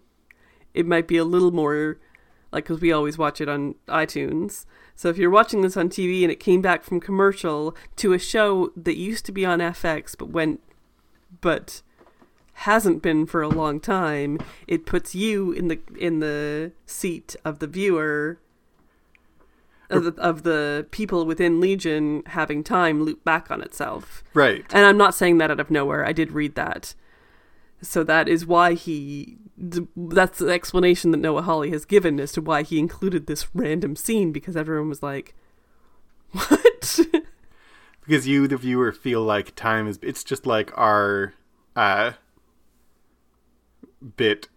[0.74, 2.00] it might be a little more
[2.52, 4.66] like because we always watch it on iTunes.
[4.96, 8.20] So if you're watching this on TV and it came back from commercial to a
[8.20, 10.62] show that used to be on FX but went,
[11.42, 11.82] but
[12.60, 17.60] hasn't been for a long time, it puts you in the in the seat of
[17.60, 18.40] the viewer.
[19.92, 24.24] Of the, of the people within Legion having time loop back on itself.
[24.36, 26.06] right And I'm not saying that out of nowhere.
[26.06, 26.94] I did read that.
[27.82, 29.38] So that is why he.
[29.58, 33.96] That's the explanation that Noah Hawley has given as to why he included this random
[33.96, 35.34] scene because everyone was like,
[36.34, 37.00] "What?"
[38.02, 41.34] because you the viewer feel like time is it's just like our
[41.76, 42.12] uh
[44.18, 44.48] bit.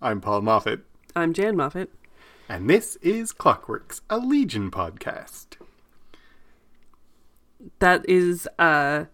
[0.00, 0.80] I'm paul moffat.
[1.14, 1.90] I'm Jan Moffat.
[2.48, 5.56] and this is clockworks a legion podcast.
[7.78, 9.04] That is uh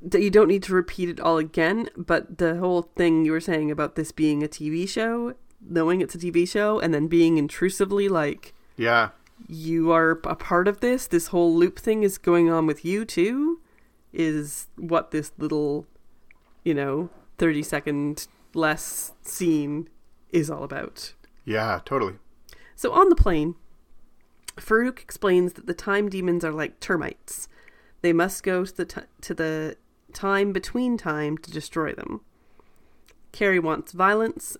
[0.00, 3.40] that you don't need to repeat it all again, but the whole thing you were
[3.40, 7.36] saying about this being a TV show, knowing it's a TV show, and then being
[7.36, 9.10] intrusively like yeah.
[9.48, 13.04] you are a part of this, this whole loop thing is going on with you
[13.04, 13.60] too,
[14.12, 15.84] is what this little,
[16.68, 17.08] you know,
[17.38, 19.88] 30 second less scene
[20.30, 21.14] is all about.
[21.46, 22.16] yeah totally
[22.76, 23.54] So on the plane,
[24.56, 27.48] Farouk explains that the time demons are like termites.
[28.02, 29.76] They must go to the ti to the
[30.12, 32.20] time between time to destroy them.
[33.32, 34.56] Kerry wants violence,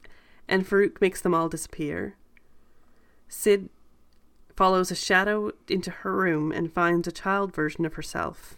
[0.49, 2.17] and Farouk makes them all disappear.
[3.29, 3.69] Syd
[4.57, 8.57] follows a shadow into her room and finds a child version of herself.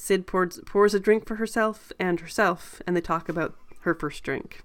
[0.00, 4.22] Syd pours, pours a drink for herself and herself, and they talk about her first
[4.22, 4.62] drink.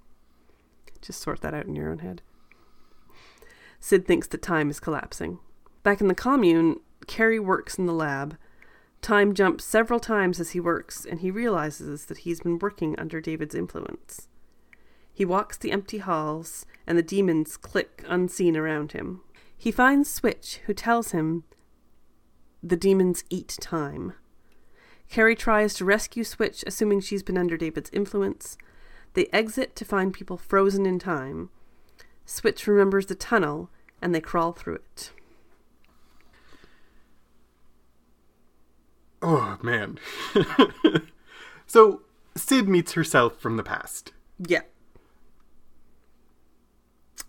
[1.02, 2.22] Just sort that out in your own head.
[3.82, 5.40] Syd thinks that time is collapsing.
[5.84, 8.38] Back in the commune, Cary works in the lab.
[9.02, 13.20] Time jumps several times as he works, and he realizes that he's been working under
[13.20, 14.30] David's influence.
[15.14, 19.20] He walks the empty halls, and the demons click unseen around him.
[19.58, 21.44] He finds Switch, who tells him
[22.64, 24.14] the demons eat time.
[25.10, 28.58] Cary tries to rescue Switch, assuming she's been under David's influence.
[29.14, 31.50] They exit to find people frozen in time.
[32.26, 33.70] Switch remembers the tunnel,
[34.02, 35.12] and they crawl through it.
[39.22, 39.98] Oh man.
[41.66, 42.02] so
[42.36, 44.12] Syd meets herself from the past.
[44.38, 44.62] Yeah.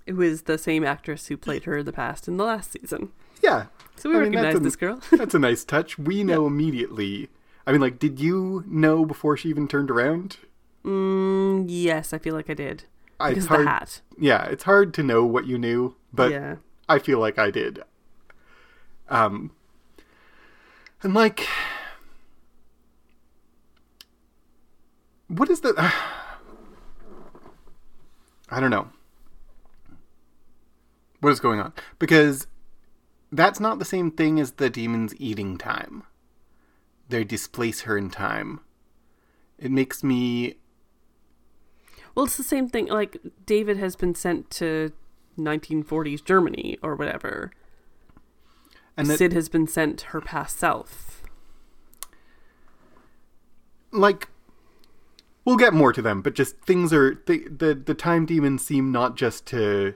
[0.05, 3.13] It was the same actress who played her in the past in the last season.
[3.43, 3.67] Yeah.
[3.97, 5.01] So we I mean, recognize this girl.
[5.11, 5.99] That's a nice touch.
[5.99, 7.29] We know immediately.
[7.67, 10.39] I mean, like, did you know before she even turned around?
[10.85, 12.85] mm, yes, I feel like I did.
[13.19, 14.01] I- Because it's of the hat.
[14.19, 16.57] Yeah, it's hard to know what you knew, but yeah.
[16.89, 17.83] I feel like I did.
[19.09, 19.51] Um,
[21.03, 21.47] and like,
[25.29, 25.75] what is the?
[28.49, 28.89] I don't know.
[31.21, 31.73] What is going on?
[31.99, 32.47] Because
[33.33, 36.05] that's not the same thing as the demons eating time.
[37.09, 38.61] They displace her in time.
[39.59, 40.55] It makes me
[42.15, 42.87] Well, it's the same thing.
[42.87, 44.93] Like David has been sent to
[45.39, 47.53] 1940s Germany or whatever.
[48.97, 51.23] and that, Syd has been sent her past self.
[53.93, 54.29] like
[55.45, 58.91] we'll get more to them but just things are the, the the time demons seem
[58.93, 59.95] not just to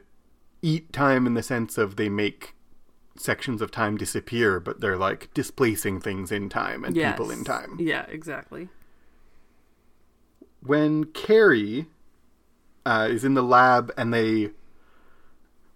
[0.62, 2.54] eat time in the sense of they make
[3.20, 7.12] sections of time disappear but they're like displacing things in time and Yes.
[7.12, 8.68] people in time Yeah, exactly.
[10.62, 11.86] when cary
[12.86, 14.50] uh, is in the lab and they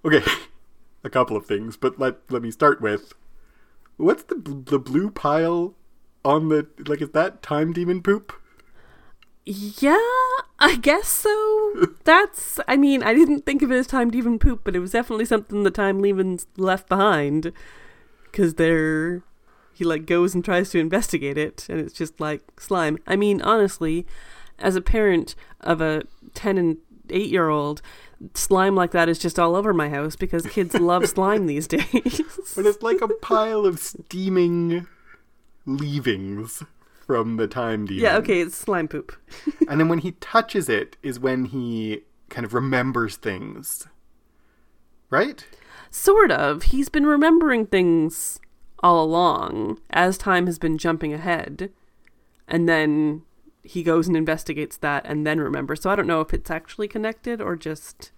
[0.04, 0.22] okay
[1.04, 3.12] a couple of things but let let me start with
[3.96, 5.74] what's the the blue pile
[6.24, 8.32] on the like is that time demon poop
[9.46, 9.98] Yeah,
[10.58, 11.86] I guess so.
[12.04, 14.92] That's, I mean, I didn't think of it as time demon poop, but it was
[14.92, 17.52] definitely something the time demons left behind.
[18.24, 19.22] Because they're,
[19.74, 22.98] he like goes and tries to investigate it, and it's just like slime.
[23.06, 24.06] I mean, honestly,
[24.58, 26.78] as a parent of a 10 and
[27.10, 27.82] 8 year old,
[28.32, 32.22] slime like that is just all over my house because kids love slime these days.
[32.56, 34.86] But it's like a pile of steaming
[35.66, 36.62] leavings
[37.06, 38.02] from the time demon.
[38.02, 39.12] yeah, okay, it's slime poop.
[39.68, 43.86] and then when he touches it is when he kind of remembers things.
[45.10, 45.46] Right?
[45.90, 46.64] Sort of.
[46.64, 48.40] He's been remembering things
[48.82, 51.70] all along as time has been jumping ahead.
[52.48, 53.22] And then
[53.62, 55.82] he goes and investigates that and then remembers.
[55.82, 58.10] So I don't know if it's actually connected or just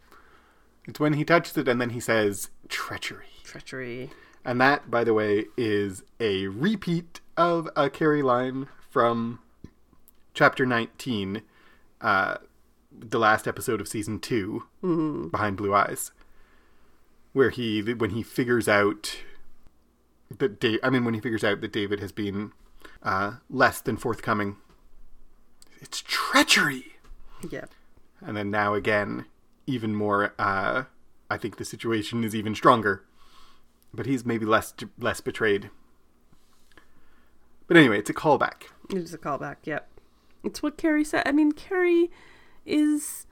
[0.89, 3.26] It's when he touches it and then he says treachery.
[3.45, 4.11] treachery.
[4.45, 9.40] And that, by the way, is a repeat of a Cary line from
[10.32, 11.42] chapter 19,
[12.01, 12.36] uh,
[12.90, 16.12] the last episode of season 2, Behind Blue Eyes,
[17.34, 19.18] where he, when he figures out
[20.38, 22.53] that, da- I mean, when he figures out that David has been
[23.03, 24.57] uh, less than forthcoming,
[25.82, 26.94] it's treachery!
[27.51, 27.66] Yeah.
[28.22, 29.26] And then now again,
[29.66, 30.32] even more.
[30.38, 30.84] Uh,
[31.28, 33.05] I think the situation is even stronger,
[33.92, 35.68] but he's maybe less less betrayed.
[37.66, 38.68] But anyway, it's a callback.
[38.91, 39.89] It's a callback, yep.
[40.45, 41.22] It's what Cary said.
[41.26, 42.11] I mean, Cary
[42.64, 43.26] is,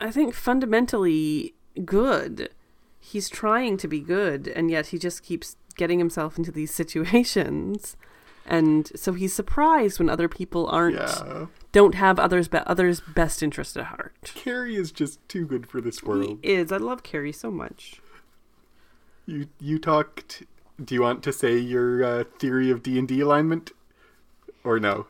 [0.00, 2.50] I think, fundamentally good.
[2.98, 7.96] He's trying to be good, and yet he just keeps getting himself into these situations.
[8.46, 13.42] And so he's surprised when other people aren't, Yeah, don't have others' be- others' best
[13.42, 14.14] interest at heart.
[14.34, 16.38] Cary is just too good for this world.
[16.42, 16.72] He is.
[16.72, 18.00] I love Cary so much.
[19.26, 20.44] You you talked.
[20.82, 23.72] Do you want to say your uh, theory of D and D alignment,
[24.64, 25.06] or no?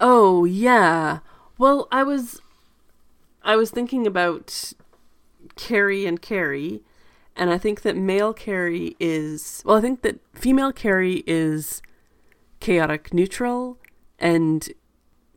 [0.00, 1.20] Oh yeah.
[1.58, 2.40] Well, I was
[3.42, 4.72] I was thinking about
[5.54, 6.82] Carrie and Carrie,
[7.34, 11.80] and I think that male Cary is well, I think that female Kerry is
[12.60, 13.78] chaotic neutral
[14.18, 14.68] and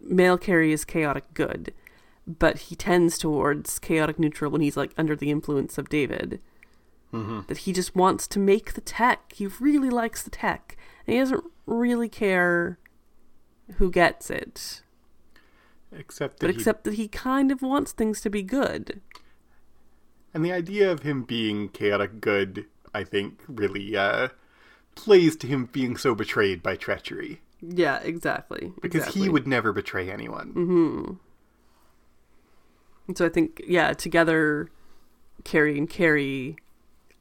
[0.02, 1.74] male Cary is chaotic good.
[2.28, 6.40] But he tends towards chaotic neutral when he's like under the influence of David.
[7.12, 7.42] Mm-hmm.
[7.48, 9.34] That he just wants to make the tech.
[9.34, 10.78] He really likes the tech.
[11.08, 12.78] And he doesn't really care
[13.78, 14.82] who gets it.
[15.92, 19.02] Except that But he, except that he kind of wants things to be good.
[20.34, 24.30] and the idea of him being chaotic good, I think, really uh,
[24.96, 27.42] plays to him being so betrayed by treachery.
[27.62, 28.72] Yeah, exactly.
[28.82, 29.24] Because exactly.
[29.24, 30.54] he would never betray anyone.
[30.54, 31.14] Mm-hmm.
[33.08, 34.70] And so I think, yeah, together,
[35.44, 36.58] Carrie and Carrie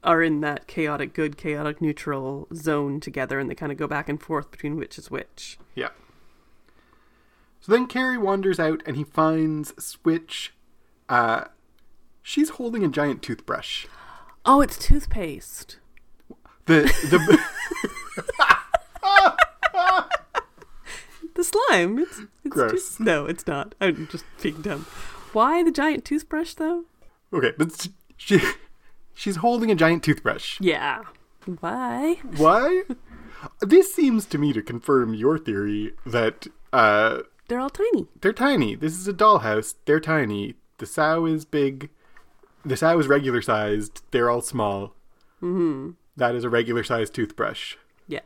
[0.03, 4.07] are in that chaotic good, chaotic neutral zone together, and they kind of go back
[4.07, 5.57] and forth between which is which.
[5.75, 5.89] Yeah.
[7.61, 10.53] So then Cary wanders out and he finds Switch
[11.09, 11.45] Uh,
[12.21, 13.85] she's holding a giant toothbrush.
[14.45, 15.79] Oh, it's toothpaste.
[16.65, 17.39] The the
[21.35, 21.99] The slime.
[21.99, 22.99] It's, it's Gross.
[22.99, 23.75] no, it's not.
[23.79, 24.85] I'm just being dumb.
[25.31, 26.85] Why the giant toothbrush though?
[27.31, 27.87] okay, but
[28.17, 28.41] she
[29.13, 30.57] she's holding a giant toothbrush.
[30.59, 31.03] Yeah.
[31.59, 32.15] Why?
[32.37, 32.83] Why?
[33.61, 37.19] this seems to me to confirm your theory that uh,
[37.49, 38.07] They're all tiny.
[38.21, 38.75] they're tiny.
[38.75, 39.75] This is a dollhouse.
[39.85, 40.55] They're tiny.
[40.77, 41.89] The sow is big.
[42.63, 44.01] The sow is regular sized.
[44.11, 44.93] They're all small.
[45.41, 45.91] Mm-hmm.
[46.15, 47.75] That is a regular sized toothbrush.
[48.07, 48.21] Yeah.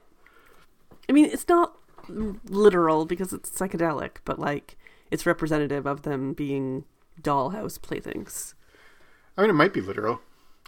[1.10, 1.76] I mean, it's not
[2.10, 4.78] literal because it's psychedelic, but like
[5.10, 6.86] it's representative of them being
[7.22, 8.56] dollhouse playthings.
[9.38, 10.22] I mean, it might be literal.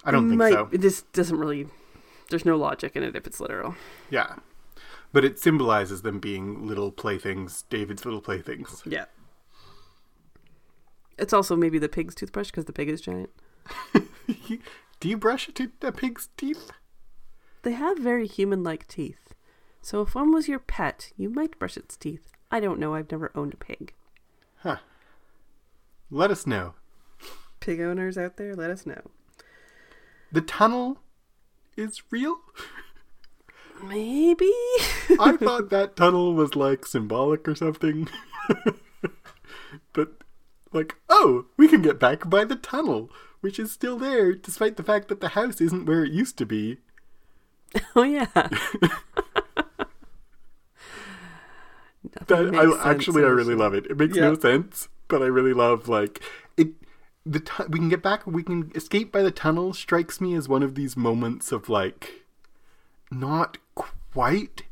[0.03, 0.69] I don't think Might- so.
[0.71, 1.67] It just doesn't really.
[2.29, 3.75] There's no logic in it if it's literal.
[4.09, 4.35] Yeah.
[5.15, 8.83] But it symbolizes them being little playthings, David's little playthings.
[8.85, 9.05] Yeah.
[11.17, 13.29] It's also maybe the pig's toothbrush because the pig is giant.
[14.99, 16.71] Do you brush a, pig's teeth?
[17.61, 19.33] They have very human-like teeth.
[19.81, 22.33] So if one was your pet, you might brush its teeth.
[22.51, 22.93] I don't know.
[22.93, 23.93] I've never owned a pig.
[24.63, 24.79] Huh.
[26.11, 26.73] Let us know.
[27.61, 28.99] Pig owners out there, let us know.
[30.29, 30.97] The tunnel
[31.77, 32.35] is real?
[33.83, 34.51] Maybe.
[35.19, 38.07] I thought that tunnel was like symbolic or something.
[39.93, 40.13] but
[40.71, 43.09] like, oh, we can get back by the tunnel,
[43.41, 46.45] which is still there despite the fact that the house isn't where it used to
[46.45, 46.77] be.
[47.95, 48.27] oh yeah.
[52.27, 53.87] That I actually I really love it.
[53.87, 54.25] It makes Yeah.
[54.29, 56.21] no sense, but I really love like
[56.55, 56.69] it
[57.25, 60.47] the tu- we can get back we can escape by the tunnel strikes me as
[60.47, 62.24] one of these moments of like
[63.11, 64.63] not quite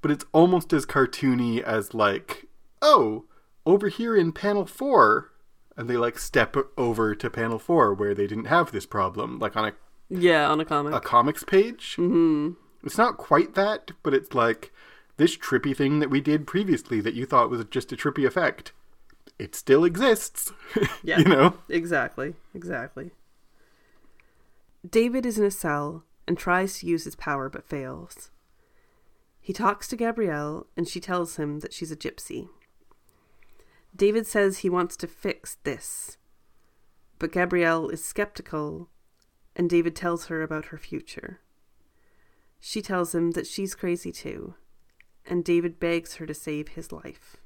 [0.00, 2.46] but it's almost as cartoony as like
[2.80, 3.24] oh
[3.66, 5.30] over here in panel 4
[5.76, 9.56] and they like step over to panel 4 where they didn't have this problem like
[9.56, 9.72] on a
[10.08, 10.92] Yeah, on a comic.
[10.94, 11.96] a comics page.
[11.98, 12.50] Mm-hmm.
[12.84, 14.72] It's not quite that, but it's like
[15.16, 18.72] this trippy thing that we did previously that you thought was just a trippy effect.
[19.38, 20.52] It still exists.
[21.04, 21.18] Yeah.
[21.20, 21.54] you know?
[21.68, 22.34] Exactly.
[22.54, 23.10] Exactly.
[24.88, 28.30] David is in a cell and tries to use his power but fails.
[29.40, 32.48] He talks to Gabrielle and she tells him that she's a gypsy.
[33.94, 36.16] David says he wants to fix this,
[37.18, 38.88] but Gabrielle is skeptical
[39.54, 41.40] and David tells her about her future.
[42.60, 44.54] She tells him that she's crazy too,
[45.26, 47.36] and David begs her to save his life.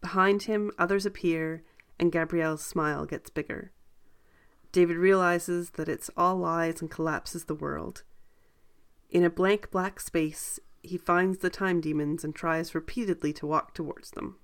[0.00, 1.62] Behind him, others appear,
[1.98, 3.72] and Gabrielle's smile gets bigger.
[4.72, 8.02] David realizes that it's all lies and collapses the world.
[9.10, 13.74] In a blank black space, he finds the time demons and tries repeatedly to walk
[13.74, 14.36] towards them.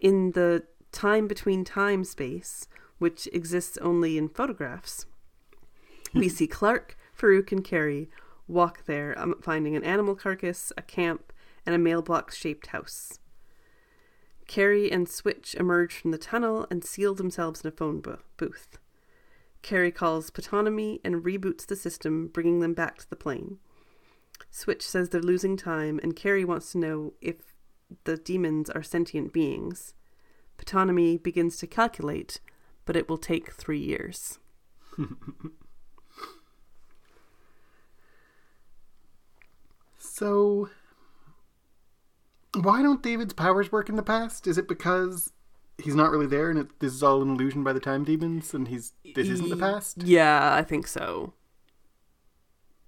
[0.00, 2.68] In the time between time space,
[2.98, 5.06] which exists only in photographs,
[6.14, 8.08] we see Clark, Farouk, and Kerry
[8.48, 11.32] walk there, um, finding an animal carcass, a camp,
[11.66, 13.18] and a mailbox shaped house.
[14.50, 18.80] Cary and Switch emerge from the tunnel and seal themselves in a phone bo- booth.
[19.62, 23.58] Cary calls Ptonomy and reboots the system, bringing them back to the plane.
[24.50, 27.36] Switch says they're losing time, and Cary wants to know if
[28.02, 29.94] the demons are sentient beings.
[30.58, 32.40] Ptonomy begins to calculate,
[32.84, 34.40] but it will take three years.
[40.20, 40.68] So
[42.64, 44.46] why don't David's powers work in the past?
[44.46, 45.32] Is it because
[45.78, 48.52] he's not really there and it, this is all an illusion by the time demons
[48.52, 50.02] and he's this isn't the past?
[50.02, 51.34] Yeah, I think so.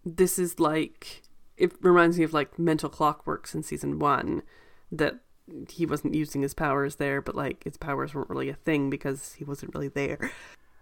[0.04, 1.22] This is like
[1.56, 4.42] it reminds me of like mental clockworks in season one
[4.90, 5.20] that
[5.68, 9.34] he wasn't using his powers there, but like his powers weren't really a thing because
[9.34, 10.30] he wasn't really there.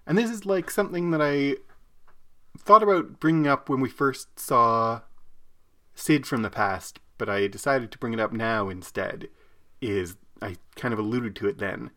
[0.06, 1.56] And this is like something that I
[2.58, 5.02] thought about bringing up when we first saw
[5.94, 9.28] Syd from the past, but I decided to bring it up now instead.
[9.80, 11.90] Is I kind of alluded to it then.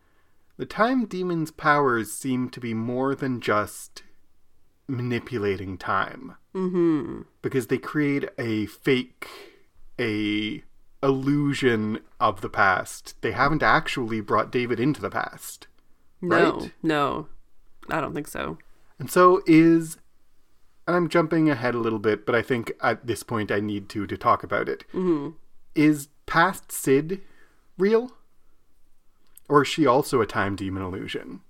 [0.58, 4.02] The time demon's powers seem to be more than just
[4.86, 6.36] manipulating time.
[6.54, 7.22] Mm-hmm.
[7.42, 9.26] Because they create a fake,
[9.98, 10.62] a
[11.02, 13.20] illusion of the past.
[13.22, 15.66] They haven't actually brought David into the past.
[16.20, 16.72] No, Right?
[16.82, 17.28] no,
[17.90, 18.58] I don't think so.
[18.98, 19.96] And so is
[20.86, 23.88] and I'm jumping ahead a little bit, but I think at this point I need
[23.90, 24.84] to to talk about it.
[24.92, 25.30] Mm-hmm.
[25.74, 27.20] Is past Syd
[27.78, 28.12] real?
[29.48, 31.40] Or is she also a time demon illusion?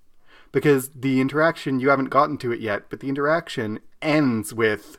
[0.53, 4.99] Because the interaction, you haven't gotten to it yet, but the interaction ends with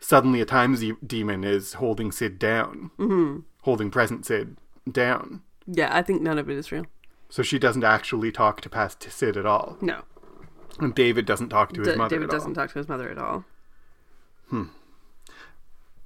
[0.00, 3.40] suddenly a time demon is holding Syd down, Mm-hmm.
[3.62, 4.56] holding present Syd
[4.90, 5.42] down.
[5.66, 6.86] Yeah, I think none of it is real.
[7.28, 9.78] So she doesn't actually talk to past Syd at all.
[9.80, 10.02] No.
[10.80, 12.64] And David doesn't talk to his D- mother David doesn't all.
[12.66, 13.44] talk to his mother at all.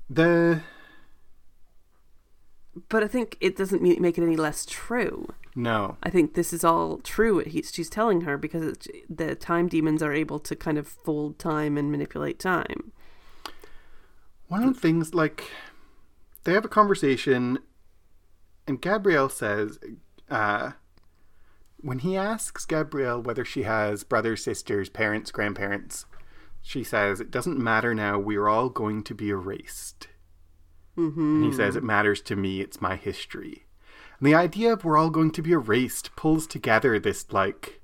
[0.09, 0.63] The
[2.89, 5.29] But I think it doesn't make it any less true.
[5.55, 5.97] no.
[6.03, 7.37] I think this is all true.
[7.37, 10.87] What he's, she's telling her because it's, the time demons are able to kind of
[10.87, 12.93] fold time and manipulate time.
[14.49, 15.51] One of the things, like,
[16.45, 17.59] they have a conversation,
[18.69, 19.81] and Gabrielle says,
[20.31, 20.73] uh,
[21.79, 26.05] when he asks Gabrielle whether she has brothers, sisters, parents, grandparents,
[26.67, 28.19] she says, It doesn't matter now.
[28.19, 30.09] We're all going to be erased.
[30.99, 31.21] Mm-hmm.
[31.21, 32.61] And he says, It matters to me.
[32.61, 33.67] It's my history.
[34.19, 37.81] And the idea of we're all going to be erased pulls together this, like,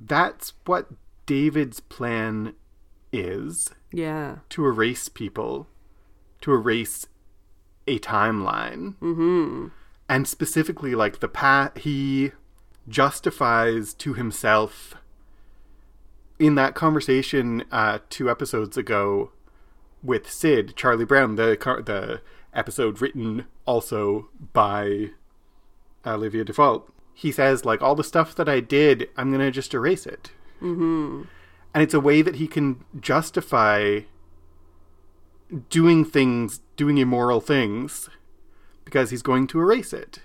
[0.00, 0.88] that's what
[1.24, 2.54] David's plan
[3.12, 4.38] is Yeah.
[4.48, 5.68] to erase people,
[6.40, 7.06] to erase
[7.86, 8.96] a timeline.
[8.96, 9.68] Mm-hmm.
[10.08, 12.32] And specifically, like the path, he
[12.88, 14.96] justifies to himself
[16.42, 19.30] in that conversation uh, two episodes ago
[20.02, 22.20] with Syd, Charlie Brown, the car- the
[22.52, 25.10] episode written also by
[26.04, 26.90] Olivia Dufault.
[27.14, 30.32] He says, like, all the stuff that I did, I'm going to just erase it.
[30.60, 31.22] Mm-hmm.
[31.74, 34.00] And it's a way that he can justify
[35.70, 38.10] doing things, doing immoral things,
[38.84, 40.18] because he's going to erase it.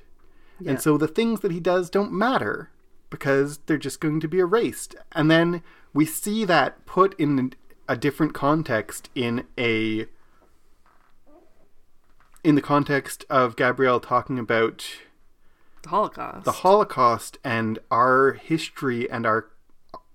[0.59, 0.71] Yeah.
[0.71, 2.71] And so the things that he does don't matter
[3.11, 4.95] because they're just going to be erased.
[5.11, 5.61] And then
[5.97, 7.53] we see that put in
[7.87, 10.05] a different context in a
[12.43, 14.85] in the context of Gabrielle talking about
[15.81, 16.45] the Holocaust.
[16.45, 19.47] the Holocaust and our history and our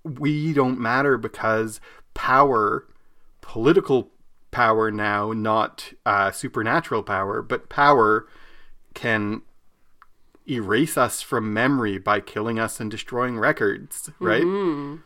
[0.05, 1.81] we don't matter because
[2.13, 2.87] power,
[3.41, 4.09] political
[4.51, 8.25] power now, not uh, supernatural power, but power
[8.93, 9.41] can
[10.49, 14.43] erase us from memory by killing us and destroying records, right?
[14.43, 15.01] Mm,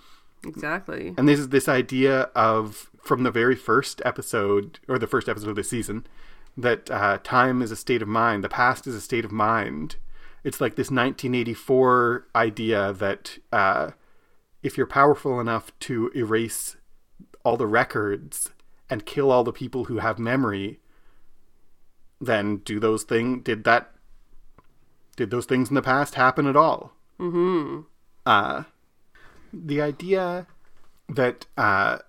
[0.48, 1.14] exactly.
[1.18, 5.50] And this is this idea of from the very first episode or the first episode
[5.50, 6.06] of the season
[6.58, 9.98] that uh, time is a state of mind, the past is a state of mind.
[10.44, 13.92] It's like this 1984 idea that uh,
[14.64, 16.76] if you're powerful enough to erase
[17.44, 18.50] all the records
[18.90, 20.80] and kill all the people who have memory,
[22.20, 23.92] then do those thing did that
[25.16, 26.94] did those things in the past happen at all?
[27.20, 27.82] Mm-hmm.
[28.26, 28.64] uh,
[29.54, 30.48] the idea
[31.10, 32.00] that uh,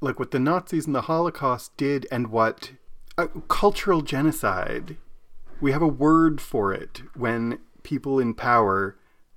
[0.00, 2.72] like what the Nazis and the Holocaust did and what
[3.18, 4.96] uh, cultural genocide
[5.60, 8.96] we have a word for it when people in power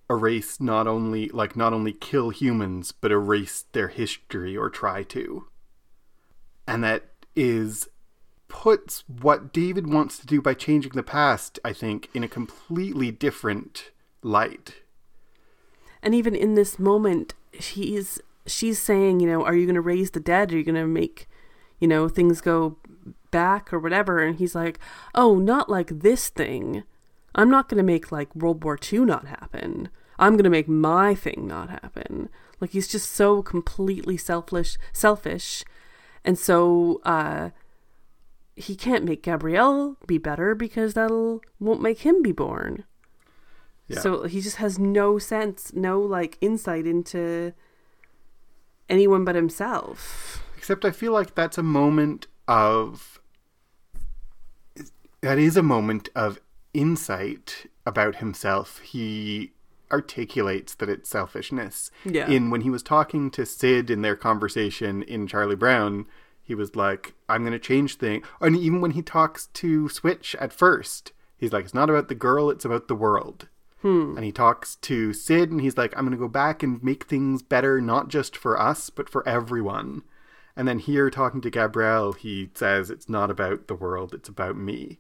[0.10, 5.48] erase not only like not only kill humans but erase their history or try to.
[6.68, 7.06] And that
[7.36, 7.88] is
[8.48, 13.12] puts what David wants to do by changing the past I think in a completely
[13.12, 13.92] different
[14.24, 14.76] light
[16.02, 20.12] And even in this moment, she's she's saying, you know, are you going to raise
[20.12, 20.52] the dead?
[20.52, 21.28] Are you going to make,
[21.80, 22.78] you know, things go
[23.32, 24.20] back or whatever?
[24.20, 24.80] And he's like,
[25.14, 26.84] oh, not like this thing.
[27.36, 29.90] I'm not going to make like World War II not happen.
[30.18, 32.30] I'm going to make my thing not happen.
[32.60, 35.64] Like he's just so completely selfish, selfish,
[36.26, 37.52] and so uh,
[38.56, 42.84] he can't make Gabrielle be better because that'll won't make him be born.
[43.90, 44.00] Yeah.
[44.00, 47.54] So he just has no sense, no like insight into
[48.88, 50.44] anyone but himself.
[50.58, 53.20] Except I feel like that's a moment of.
[55.22, 56.40] That is a moment of
[56.74, 58.80] insight about himself.
[58.80, 59.52] He
[59.92, 61.92] articulates that it's selfishness.
[62.06, 62.30] Yeah.
[62.30, 66.06] In when he was talking to Syd in their conversation in Charlie Brown,
[66.42, 68.26] he was like, I'm going to change things.
[68.40, 72.16] And even when he talks to Switch at first, he's like, it's not about the
[72.16, 73.48] girl, it's about the world.
[73.82, 74.14] Hmm.
[74.18, 77.06] And he talks to Syd and he's like, I'm going to go back and make
[77.06, 80.04] things better, not just for us, but for everyone.
[80.56, 84.58] And then here, talking to Gabrielle, he says, It's not about the world, it's about
[84.58, 85.00] me.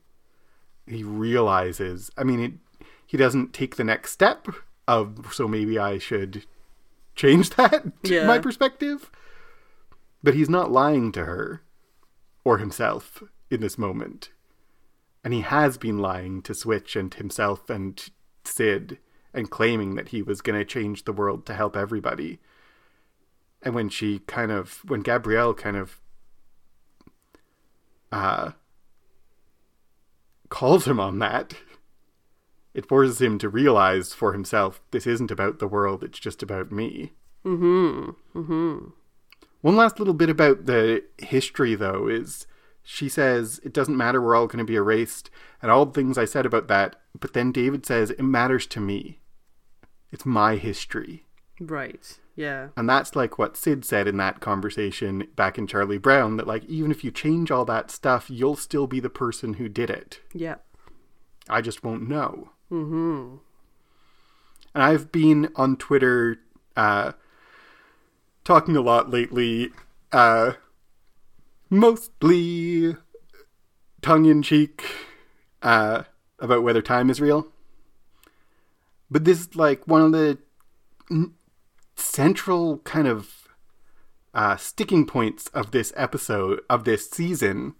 [0.87, 2.53] He realizes, I mean, it,
[3.05, 4.47] he doesn't take the next step
[4.87, 6.45] of, so maybe I should
[7.15, 8.25] change that to Yeah.
[8.25, 9.11] my perspective.
[10.23, 11.61] But he's not lying to her
[12.45, 13.21] or himself
[13.51, 14.29] in this moment.
[15.23, 18.01] And he has been lying to Switch and himself and
[18.43, 18.97] Syd
[19.33, 22.39] and claiming that he was going to change the world to help everybody.
[23.61, 25.99] And when she kind of, when Gabrielle kind of
[28.11, 28.51] uh,
[30.49, 31.55] calls him on that,
[32.73, 36.71] it forces him to realize for himself this isn't about the world, it's just about
[36.71, 37.13] me.
[37.45, 38.11] Mm-hmm.
[38.37, 38.89] Mm-hmm.
[39.61, 42.47] One last little bit about the history, though, is
[42.83, 45.29] she says it doesn't matter, we're all going to be erased.
[45.61, 48.79] And all the things I said about that but then David says it matters to
[48.79, 49.19] me.
[50.11, 51.25] It's my history.
[51.59, 52.19] Right.
[52.35, 52.69] Yeah.
[52.77, 56.63] And that's like what Syd said in that conversation back in Charlie Brown that like
[56.65, 60.21] even if you change all that stuff, you'll still be the person who did it.
[60.33, 60.55] Yeah.
[61.49, 62.51] I just won't know.
[62.71, 63.37] Mm-hmm.
[64.73, 66.37] And I've been on Twitter
[66.77, 67.13] uh,
[68.43, 69.71] talking a lot lately,
[70.11, 70.53] uh,
[71.69, 72.95] mostly
[74.01, 74.83] tongue in cheek,
[75.61, 76.03] uh,
[76.39, 77.47] about whether time is real.
[79.11, 80.37] But this is like one of the
[81.09, 81.33] n-
[81.95, 83.47] central kind of
[84.33, 87.75] uh, sticking points of this episode, of this season,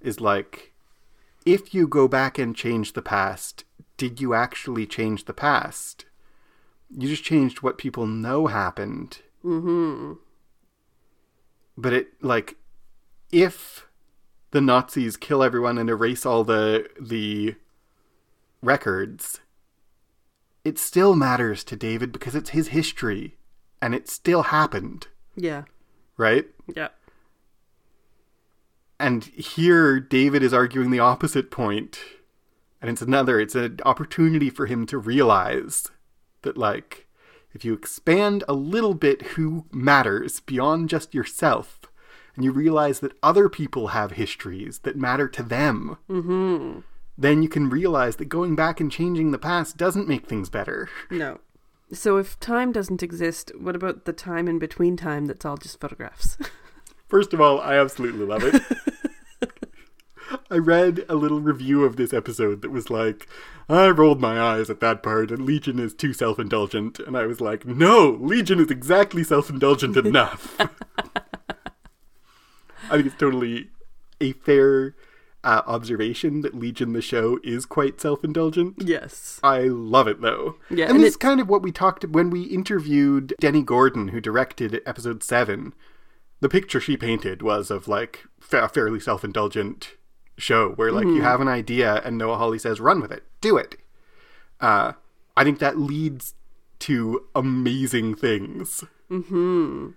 [0.00, 0.72] is like
[1.44, 3.64] if you go back and change the past,
[3.96, 6.04] did you actually change the past?
[6.96, 9.18] You just changed what people know happened.
[9.44, 10.14] Mm-hmm.
[11.76, 12.56] But it like
[13.30, 13.86] if
[14.50, 17.54] the Nazis kill everyone and erase all the the
[18.62, 19.40] records,
[20.64, 23.36] it still matters to David because it's his history
[23.80, 25.06] and it still happened,
[25.36, 25.64] Yeah.
[26.16, 26.46] right?
[26.74, 26.88] Yeah.
[29.00, 32.00] And here, David is arguing the opposite point,
[32.82, 33.38] and it's another.
[33.38, 35.86] It's an opportunity for him to realize
[36.42, 37.06] that, like,
[37.54, 41.80] if you expand a little bit who matters beyond just yourself,
[42.34, 46.80] and you realize that other people have histories that matter to them, Mm-hmm.
[47.18, 50.88] Then you can realize that going back and changing the past doesn't make things better.
[51.10, 51.40] No.
[51.92, 55.80] So if time doesn't exist, what about the time in between time that's all just
[55.80, 56.38] photographs?
[57.08, 58.62] First of all, I absolutely love it.
[60.50, 63.26] I read a little review of this episode that was like,
[63.68, 67.00] I rolled my eyes at that part, and Legion is too self indulgent.
[67.00, 70.54] And I was like, no, Legion is exactly self indulgent enough.
[70.60, 70.68] I
[72.90, 73.70] think it's totally
[74.20, 74.94] a fair
[75.48, 78.74] uh, observation that Legion, the show, is quite self indulgent.
[78.78, 79.40] yes.
[79.42, 80.56] I love it though.
[80.68, 84.20] Yeah, and, and this kind of what we talked when we interviewed Dennie Gordon, who
[84.20, 85.72] directed episode seven.
[86.40, 89.96] The picture she painted was of like a fairly self indulgent
[90.36, 93.56] show where like you have an idea and Noah Hawley says, run with it, do
[93.56, 93.76] it.
[94.60, 94.92] Uh,
[95.36, 96.34] I think that leads
[96.80, 98.84] to amazing things.
[99.08, 99.90] Hmm.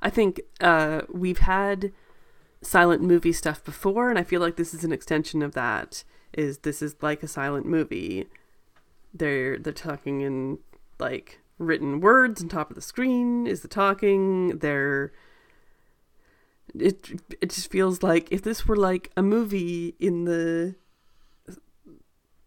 [0.00, 1.92] I think uh, we've had
[2.62, 6.04] silent movie stuff before, and I feel like this is an extension of that.
[6.32, 8.26] Is this is like a silent movie?
[9.14, 10.58] They're they're talking in
[10.98, 13.46] like written words on top of the screen.
[13.46, 14.58] Is the talking?
[14.58, 15.12] They're
[16.74, 20.74] it it just feels like if this were like a movie in the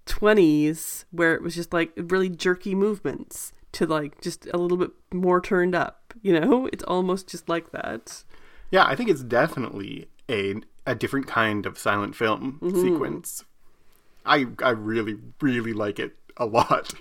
[0.05, 4.91] 20s where it was just like really jerky movements to like just a little bit
[5.13, 8.23] more turned up you know it's almost just like that
[8.71, 10.55] Yeah, I think it's definitely a
[10.85, 12.81] a different kind of silent film mm-hmm.
[12.81, 13.45] sequence.
[14.25, 16.93] I I really really like it a lot.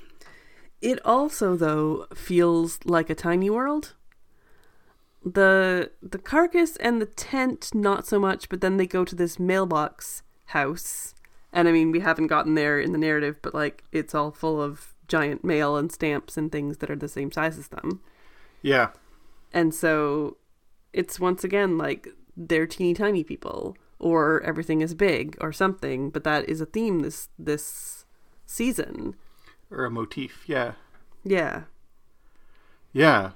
[0.81, 3.95] it also though feels like a tiny world
[5.25, 9.39] the the carcass and the tent not so much but then they go to this
[9.39, 11.13] mailbox house
[11.53, 14.63] and i mean we haven't gotten there in the narrative but like it's all full
[14.63, 18.01] of giant mail and stamps and things that are the same size as them
[18.63, 18.91] Yeah.
[19.53, 20.37] And so
[20.93, 26.25] it's once again like they're teeny tiny people or everything is big or something, but
[26.25, 28.05] that is a theme this this
[28.47, 29.15] season.
[29.71, 30.73] Or a motif, yeah.
[31.25, 31.63] Yeah.
[32.93, 33.33] Yeah.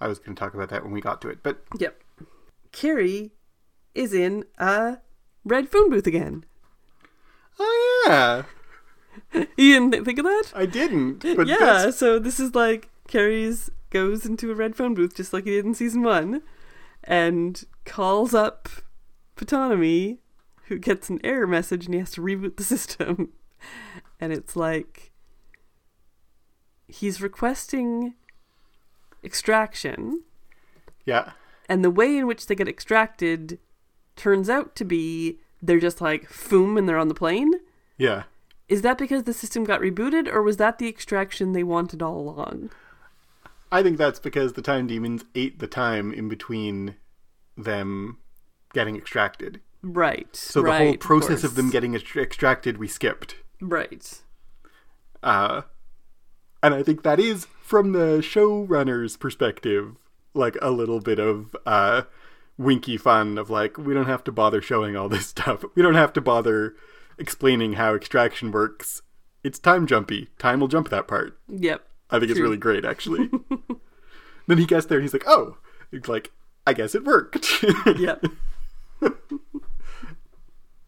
[0.00, 2.00] I was going to talk about that when we got to it, but Yep.
[2.72, 3.32] Cary
[3.94, 4.98] is in a
[5.44, 6.44] red phone booth again.
[7.58, 8.42] oh yeah,
[9.56, 10.52] You didn't think of that?
[10.54, 11.20] I didn't.
[11.36, 15.32] But yeah, that's- so this is like Cary's goes into a red phone booth just
[15.32, 16.42] like he did in season one
[17.08, 18.68] and calls up
[19.36, 20.18] Ptonomy,
[20.66, 23.30] who gets an error message and he has to reboot the system.
[24.20, 25.10] And it's like
[26.86, 28.14] he's requesting
[29.24, 30.22] extraction,
[31.04, 31.32] yeah,
[31.68, 33.58] and the way in which they get extracted
[34.14, 37.52] turns out to be they're just like foom and they're on the plane.
[37.96, 38.24] yeah.
[38.68, 42.28] Is that because the system got rebooted, or was that the extraction they wanted all
[42.28, 42.70] along?
[43.70, 46.96] I think that's because the time demons ate the time in between
[47.56, 48.18] them
[48.72, 49.60] getting extracted.
[49.82, 50.34] Right.
[50.34, 51.54] So the right, whole process of, course.
[51.54, 53.36] them getting ext- extracted, we skipped.
[53.60, 54.22] Right.
[55.22, 55.62] Uh,
[56.62, 59.96] and I think that is, from the showrunner's perspective,
[60.34, 62.02] like a little bit of uh,
[62.56, 65.64] winky fun of like, we don't have to bother showing all this stuff.
[65.74, 66.74] We don't have to bother
[67.18, 69.02] explaining how extraction works.
[69.44, 70.28] It's time jumpy.
[70.38, 71.38] Time will jump that part.
[71.48, 71.87] Yep.
[72.10, 73.30] I think it's really great, actually.
[74.46, 75.58] then he gets there and he's like, oh,
[75.92, 76.30] it's like,
[76.66, 77.64] I guess it worked.
[77.96, 78.16] yeah.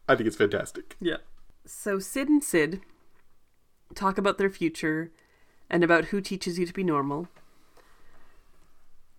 [0.09, 0.97] I think it's fantastic.
[1.01, 1.19] Yeah.
[1.67, 2.81] So Syd and Syd
[3.95, 5.13] talk about their future
[5.69, 7.29] and about who teaches you to be normal.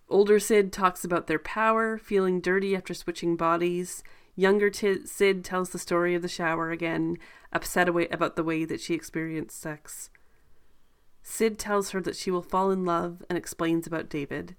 [0.08, 4.04] Older Syd talks about their power, feeling dirty after switching bodies.
[4.36, 7.16] Younger T- Syd tells the story of the shower again,
[7.52, 10.10] upset away about the way that she experienced sex.
[11.22, 14.56] Syd tells her that she will fall in love and explains about David.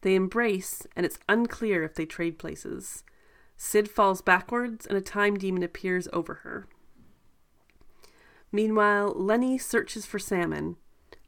[0.00, 3.04] They embrace, and it's unclear if they trade places.
[3.56, 6.66] Syd falls backwards, and a time demon appears over her.
[8.52, 10.76] Meanwhile, Lenny searches for Salmon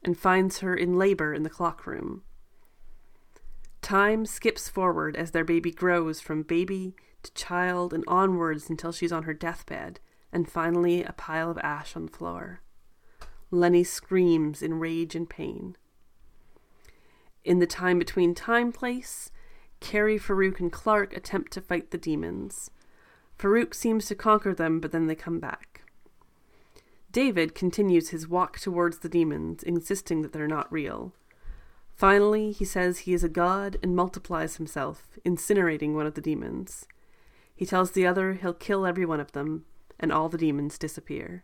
[0.03, 2.23] and finds her in labor in the clock room.
[3.81, 9.11] Time skips forward as their baby grows from baby to child and onwards until she's
[9.11, 9.99] on her deathbed,
[10.31, 12.61] and finally a pile of ash on the floor.
[13.51, 15.75] Lenny screams in rage and pain.
[17.43, 19.31] In the time between time place,
[19.79, 22.69] Kerry, Farouk, and Clark attempt to fight the demons.
[23.37, 25.81] Farouk seems to conquer them, but then they come back.
[27.11, 31.13] David continues his walk towards the demons, insisting that they're not real.
[31.95, 36.85] Finally, he says he is a god and multiplies himself, incinerating one of the demons.
[37.55, 39.65] He tells the other he'll kill every one of them,
[39.99, 41.43] and all the demons disappear.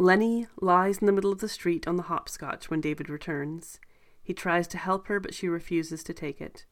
[0.00, 3.78] Lenny lies in the middle of the street on the hopscotch when David returns.
[4.22, 6.64] He tries to help her, but she refuses to take it.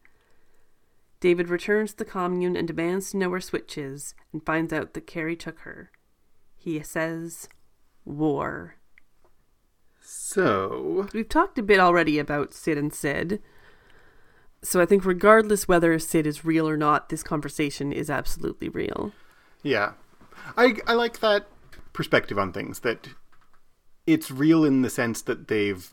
[1.21, 4.95] David returns to the commune and demands to know where Switch is, and finds out
[4.95, 5.91] that Cary took her.
[6.57, 7.51] He says,
[8.07, 8.77] War.
[10.01, 13.43] So, We've talked a bit already about Syd and Syd.
[14.63, 19.13] So I think, regardless whether Syd is real or not, this conversation is absolutely real.
[19.63, 19.93] yeah.
[20.57, 21.47] I I like that
[21.93, 23.09] perspective on things that
[24.09, 25.93] it's real in the sense that they've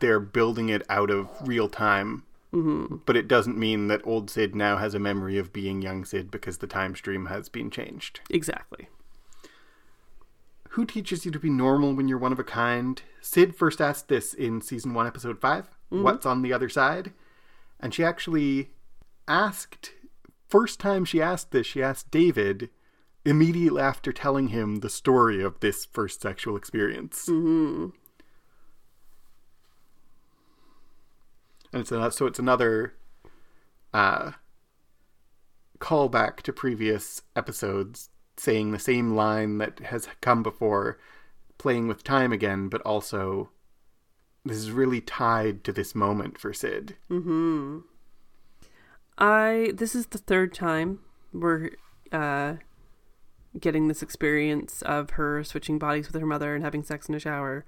[0.00, 2.24] they're building it out of real time.
[2.54, 2.96] Mm-hmm.
[3.04, 6.30] But it doesn't mean that old Syd now has a memory of being young Syd
[6.30, 8.20] because the time stream has been changed.
[8.30, 8.88] Exactly.
[10.70, 13.00] Who teaches you to be normal when you're one of a kind?
[13.20, 17.12] Syd first asked this in season one, episode 5 What's on the other side?
[17.78, 18.70] And she actually
[19.28, 19.92] asked,
[20.48, 22.70] first time she asked this, she asked David
[23.24, 27.26] immediately after telling him the story of this first sexual experience.
[27.26, 27.88] Mm-hmm.
[31.72, 32.94] And it's a, so it's another
[33.92, 34.32] uh,
[35.78, 40.98] callback to previous episodes saying the same line that has come before,
[41.58, 43.50] playing with time again, but also
[44.44, 46.96] this is really tied to this moment for Syd.
[49.18, 51.00] I this is the third time
[51.32, 51.72] we're
[52.10, 52.54] uh,
[53.58, 57.18] getting this experience of her switching bodies with her mother and having sex in a
[57.20, 57.64] shower.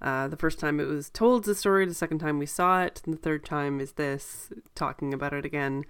[0.00, 3.02] Uh, the first time it was told the story, the second time we saw it,
[3.04, 5.84] and the third time is this talking about it again.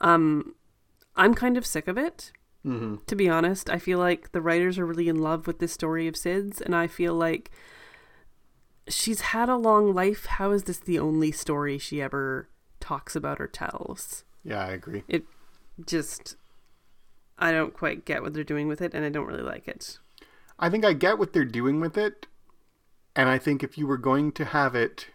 [0.00, 0.54] Um,
[1.16, 2.32] I'm kind of sick of it,
[2.64, 3.04] Mm-hmm.
[3.08, 3.68] to be honest.
[3.68, 6.74] I feel like the writers are really in love with this story of Syd's, and
[6.74, 7.50] I feel like
[8.88, 10.26] she's had a long life.
[10.26, 12.48] How is this the only story she ever
[12.80, 14.24] talks about or tells?
[14.44, 15.02] Yeah, I agree.
[15.08, 15.24] It
[15.84, 16.36] just,
[17.42, 19.98] I don't quite get what they're doing with it, and I don't really like it.
[20.58, 22.26] I think I get what they're doing with it,
[23.16, 25.08] and I think if you were going to have it,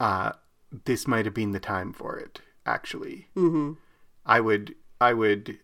[0.00, 0.32] uh,
[0.84, 2.40] this might have been the time for it.
[2.66, 3.72] Actually, Mm-hmm.
[4.26, 5.58] I would, I would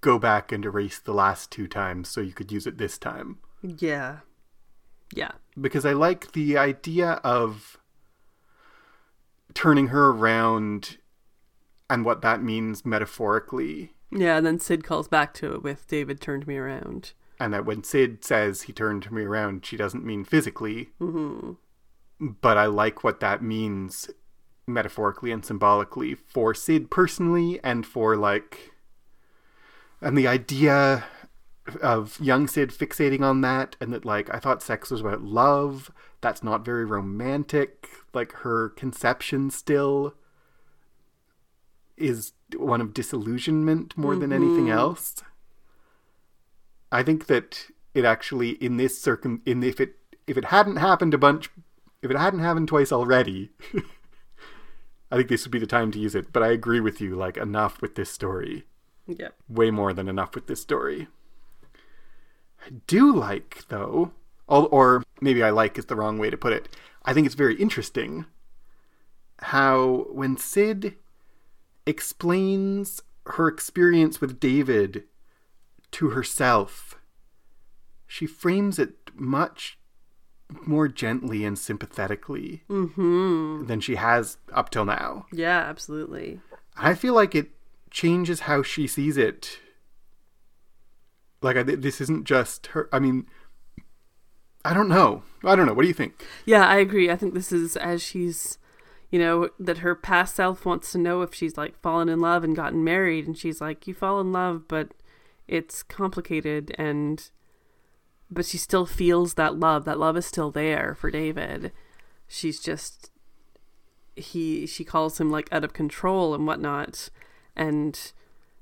[0.00, 3.38] go back and erase the last two times so you could use it this time
[3.62, 4.18] Yeah.
[5.12, 5.32] Yeah.
[5.60, 7.78] because I like the idea of
[9.54, 10.98] turning her around
[11.90, 13.92] and what that means metaphorically.
[14.10, 17.12] Yeah, and then Syd calls back to it with David turned me around.
[17.40, 21.52] And that when Syd says he turned me around, she doesn't mean physically, Mm-hmm.
[22.40, 24.08] but I like what that means
[24.66, 28.72] metaphorically and symbolically for Syd personally and for like
[30.00, 31.04] and the idea
[31.82, 35.90] of young Syd fixating on that and that like I thought sex was about love
[36.22, 40.14] that's not very romantic like her conception still
[41.96, 44.78] is one of disillusionment more than anything mm-hmm.
[44.78, 45.16] else.
[46.90, 51.14] I think that it actually in this circum in if it if it hadn't happened
[51.14, 51.50] a bunch
[52.02, 53.50] if it hadn't happened twice already
[55.10, 56.32] I think this would be the time to use it.
[56.32, 58.64] But I agree with you like enough with this story.
[59.06, 59.28] Yeah.
[59.50, 61.08] way more than enough with this story.
[62.66, 64.12] I do like though
[64.48, 66.68] or maybe I like is the wrong way to put it.
[67.04, 68.26] I think it's very interesting
[69.40, 70.96] how when Syd
[71.86, 75.04] explains her experience with David
[75.92, 76.96] to herself,
[78.06, 79.78] she frames it much
[80.66, 83.66] more gently and sympathetically Mm-hmm.
[83.66, 85.26] than she has up till now.
[85.32, 86.40] Yeah, absolutely.
[86.76, 87.50] I feel like it
[87.90, 89.58] changes how she sees it.
[91.42, 92.88] Like I, this isn't just her.
[92.92, 93.26] I mean,
[94.64, 95.22] I don't know.
[95.44, 95.74] I don't know.
[95.74, 96.24] What do you think?
[96.44, 97.10] Yeah, I agree.
[97.10, 98.58] I think this is as she's,
[99.14, 102.42] you know, that her past self wants to know if she's like fallen in love
[102.42, 104.88] and gotten married, and she's like, you fall in love, but
[105.46, 107.30] it's complicated, and
[108.28, 109.84] but she still feels that love.
[109.84, 111.70] That love is still there for David.
[112.26, 113.12] She's just
[114.16, 117.08] he she calls him like out of control and whatnot,
[117.54, 118.10] and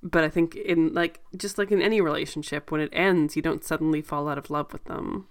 [0.03, 3.65] but I think in like just like in any relationship, when it ends, you don't
[3.65, 5.29] suddenly fall out of love with them.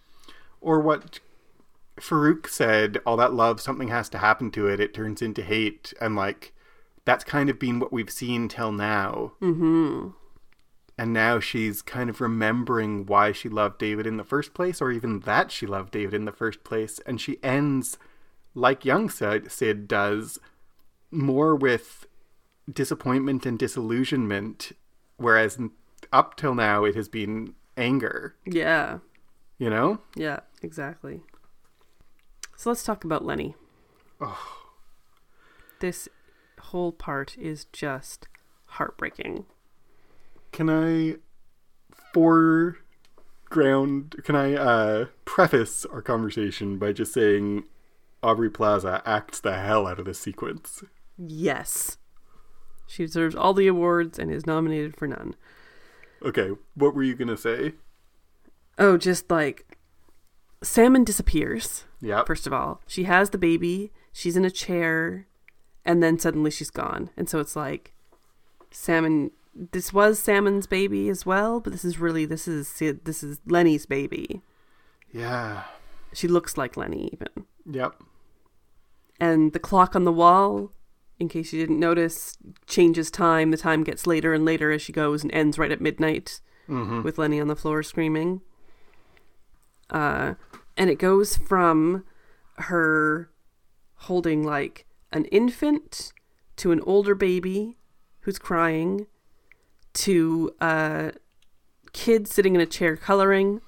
[0.62, 1.20] Or what
[2.00, 4.80] Farouk said, all that love, something has to happen to it.
[4.80, 6.54] It turns into hate, and like
[7.06, 9.34] that's kind of been what we've seen till now.
[9.42, 10.10] Mm-hmm.
[10.98, 14.92] And now she's kind of remembering why she loved David in the first place, or
[14.92, 17.00] even that she loved David in the first place.
[17.06, 17.98] And she ends,
[18.54, 20.38] like young Syd, Syd does,
[21.10, 22.06] more with
[22.72, 24.74] disappointment and disillusionment,
[25.18, 25.58] whereas
[26.14, 28.36] up till now it has been anger.
[28.46, 29.00] Yeah.
[29.58, 30.02] You know?
[30.16, 31.22] Yeah, exactly.
[32.62, 33.56] So let's talk about Lenny.
[34.20, 34.68] Oh.
[35.80, 36.08] This
[36.60, 38.28] whole part is just
[38.66, 39.46] heartbreaking.
[40.52, 41.16] Can I
[42.14, 42.78] foreground?
[44.24, 47.64] Can I uh, preface our conversation by just saying
[48.22, 50.84] Aubrey Plaza acts the hell out of this sequence?
[51.18, 51.98] Yes.
[52.86, 55.34] She deserves all the awards and is nominated for none.
[56.24, 57.74] Okay, what were you gonna say?
[58.78, 59.80] Oh, just like
[60.64, 61.86] Salmon disappears.
[62.02, 62.24] Yeah.
[62.26, 63.92] First of all, she has the baby.
[64.14, 65.28] She's in a chair,
[65.86, 67.10] and then suddenly she's gone.
[67.18, 67.94] And so it's like,
[68.72, 69.32] Salmon.
[69.74, 72.72] This was Salmon's baby as well, but this is really this is
[73.04, 74.42] This is Lenny's baby.
[75.12, 75.64] Yeah.
[76.14, 77.46] She looks like Lenny even.
[77.70, 78.02] Yep.
[79.20, 80.72] And the clock on the wall,
[81.20, 83.52] in case you didn't notice, changes time.
[83.52, 86.40] The time gets later and later as she goes and ends right at midnight
[86.70, 87.02] Mm-hmm.
[87.02, 88.40] with Lenny on the floor screaming.
[89.90, 90.36] Uh,
[90.78, 92.04] and it goes from
[92.58, 93.30] her
[93.96, 96.14] holding like an infant
[96.58, 97.78] to an older baby
[98.22, 99.08] who's crying
[99.94, 101.12] to a
[101.94, 103.62] kid sitting in a chair coloring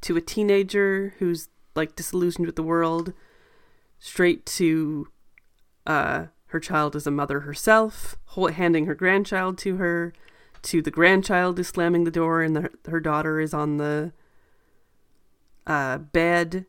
[0.00, 3.12] to a teenager who's like disillusioned with the world
[3.98, 5.08] straight to
[5.86, 8.16] uh, her child as a mother herself
[8.52, 10.12] handing her grandchild to her
[10.62, 14.12] to the grandchild is slamming the door and the, her daughter is on the
[15.68, 16.66] uh, bed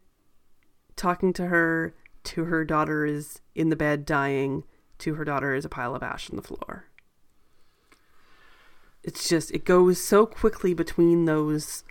[0.95, 1.95] talking to her
[2.25, 4.63] to her daughter is in the bed dying
[4.99, 6.85] to her daughter is a pile of ash on the floor
[9.03, 11.83] it's just it goes so quickly between those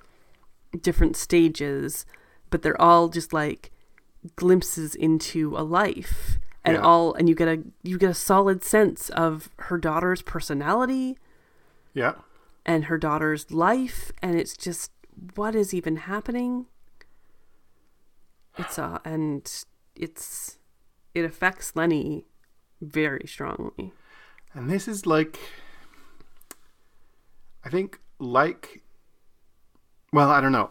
[0.83, 2.05] different stages
[2.51, 3.71] but they're all just like
[4.37, 6.83] glimpses into a life and Yeah.
[6.83, 11.17] all and you get a you get a solid sense of her daughter's personality
[11.95, 12.17] Yeah.
[12.67, 14.91] and her daughter's life and it's just
[15.35, 16.67] what is even happening
[18.59, 20.59] it's uh and it's
[21.15, 22.25] it affects lenny
[22.81, 23.93] very strongly
[24.55, 25.39] And this is like,
[27.65, 28.83] I think, like,
[30.13, 30.71] well, I don't know.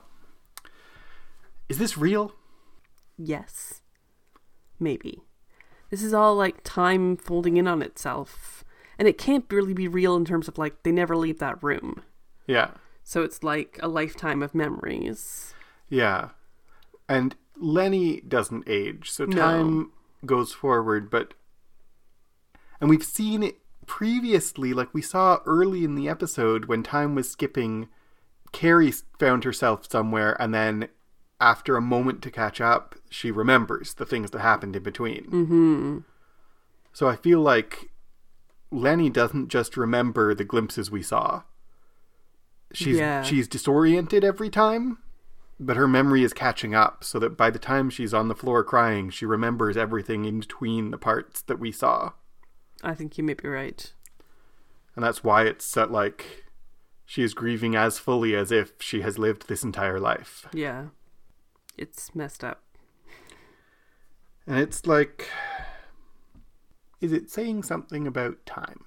[1.70, 2.34] Is this real?
[3.20, 3.82] yes
[4.80, 5.24] maybe
[5.90, 8.64] this is all like time folding in on itself
[9.00, 12.04] and it can't really be real in terms of like they never leave that room
[12.46, 12.72] Yeah.
[13.04, 15.56] so it's like a lifetime of memories
[15.90, 16.30] Yeah.
[17.10, 19.36] And Lenny doesn't age, so No.
[19.36, 19.91] time
[20.26, 21.34] goes forward, but
[22.80, 27.30] and we've seen it previously, like we saw early in the episode when time was
[27.30, 27.88] skipping,
[28.51, 30.89] Kerry found herself somewhere and then
[31.39, 35.26] after a moment to catch up, she remembers the things that happened in between.
[35.26, 35.97] mm-hmm
[36.93, 37.91] So I feel like
[38.72, 41.43] Lenny doesn't just remember the glimpses we saw.
[42.74, 43.22] She's Yeah.
[43.24, 44.97] she's disoriented every time,
[45.60, 48.64] but her memory is catching up so that by the time she's on the floor
[48.64, 52.12] crying, she remembers everything in between the parts that we saw.
[52.84, 53.93] i think you may be right
[54.95, 56.43] And that's why it's so, like
[57.05, 60.47] she is grieving as fully as if she has lived this entire life.
[60.53, 60.88] yeah
[61.78, 62.62] it's messed up
[64.45, 65.30] And it's like
[66.99, 68.86] is it saying something about time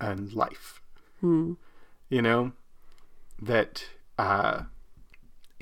[0.00, 0.80] and life?
[1.20, 1.54] hmm.
[2.08, 2.52] you know
[3.40, 3.84] that
[4.18, 4.62] uh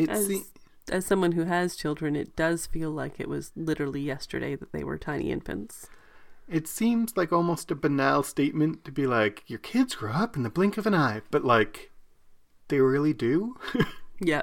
[0.09, 0.51] it's as,
[0.90, 4.82] as someone who has children, it does feel like it was literally yesterday that they
[4.84, 5.86] were tiny infants.
[6.48, 10.42] it seems like almost a banal statement to be like your kids grow up in
[10.42, 11.90] the blink of an eye but like
[12.68, 13.57] they really do
[14.20, 14.42] Yeah.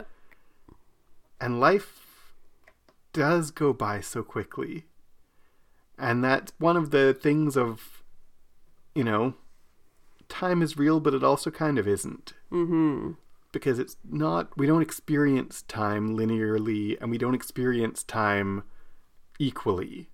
[1.42, 2.34] and life
[3.14, 4.86] does go by so quickly
[5.98, 8.04] and that's one of the things of
[8.96, 9.34] you know
[10.30, 13.12] time is real but it also kind of isn't Mm-hmm.
[13.52, 18.64] Because it's not we don't experience time linearly and we don't experience time
[19.40, 20.10] equally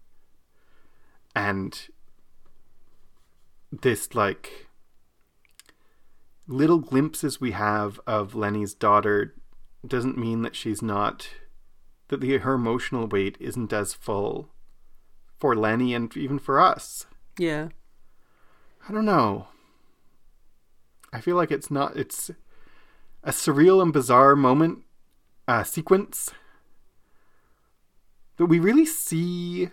[1.36, 1.88] and
[3.72, 4.68] this like
[6.48, 9.34] little glimpses we have of Lenny's daughter
[9.86, 11.30] doesn't mean that she's not
[12.10, 14.50] that the her emotional weight isn't as full
[15.40, 17.06] for Lenny and even for us.
[17.38, 17.70] Yeah.
[18.88, 19.48] I don't know.
[21.12, 22.32] I feel like it's not it's
[23.24, 24.80] a surreal and bizarre moment
[25.48, 26.32] uh, sequence
[28.38, 29.70] but we really see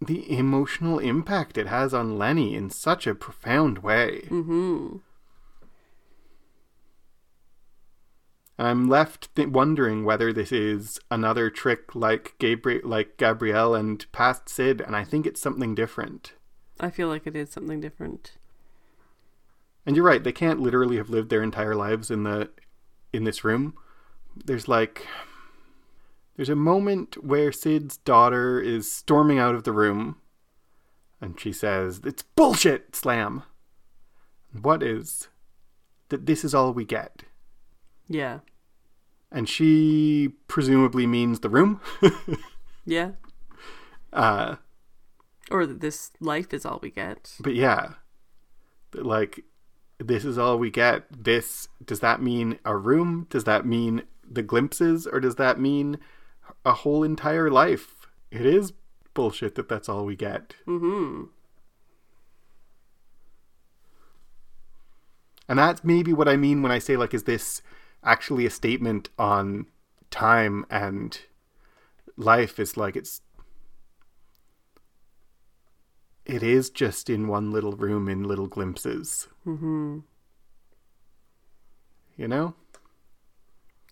[0.00, 4.22] the emotional impact it has on Lenny in such a profound way.
[4.28, 4.96] Mm-hmm.
[8.58, 14.48] I'm left th- wondering whether this is another trick like Gabriel, like Gabrielle and past
[14.48, 16.34] Syd, and I think it's something different.
[16.78, 18.32] I feel like it is something different.
[19.86, 22.50] And you're right; they can't literally have lived their entire lives in the
[23.12, 23.74] in this room.
[24.36, 25.06] There's like
[26.36, 30.16] there's a moment where Syd's daughter is storming out of the room,
[31.20, 33.42] and she says, "It's bullshit, Slam."
[34.60, 35.28] What is
[36.10, 36.26] that?
[36.26, 37.22] This is all we get.
[38.08, 38.40] Yeah.
[39.30, 41.80] and she presumably means the room.
[42.84, 43.12] Yeah.
[44.12, 44.56] uh,
[45.50, 47.34] Or that this life is all we get.
[47.40, 47.94] but yeah,
[48.90, 49.44] But, like
[50.06, 51.04] this is all we get.
[51.24, 53.26] This does that mean a room?
[53.30, 55.98] Does that mean the glimpses, or does that mean
[56.64, 58.06] a whole entire life?
[58.30, 58.72] It is
[59.14, 60.54] bullshit that that's all we get.
[60.66, 61.24] Mm-hmm.
[65.48, 67.62] And that's maybe what I mean when I say like, is this
[68.02, 69.66] actually a statement on
[70.10, 71.18] time and
[72.16, 72.58] life?
[72.58, 73.20] Is like it's
[76.24, 79.28] it is just in one little room in little glimpses.
[79.46, 79.98] Mm-hmm.
[82.16, 82.54] You know?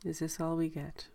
[0.04, 1.08] Is this all we get?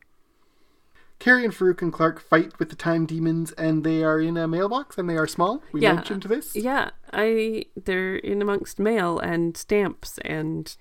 [1.18, 4.48] Kerry and Farouk and Clark fight with the time demons and they are in a
[4.48, 5.64] mailbox and they are small.
[5.72, 5.94] We Yeah.
[5.96, 6.56] mentioned this.
[6.56, 10.76] Yeah, I they're in amongst mail and stamps and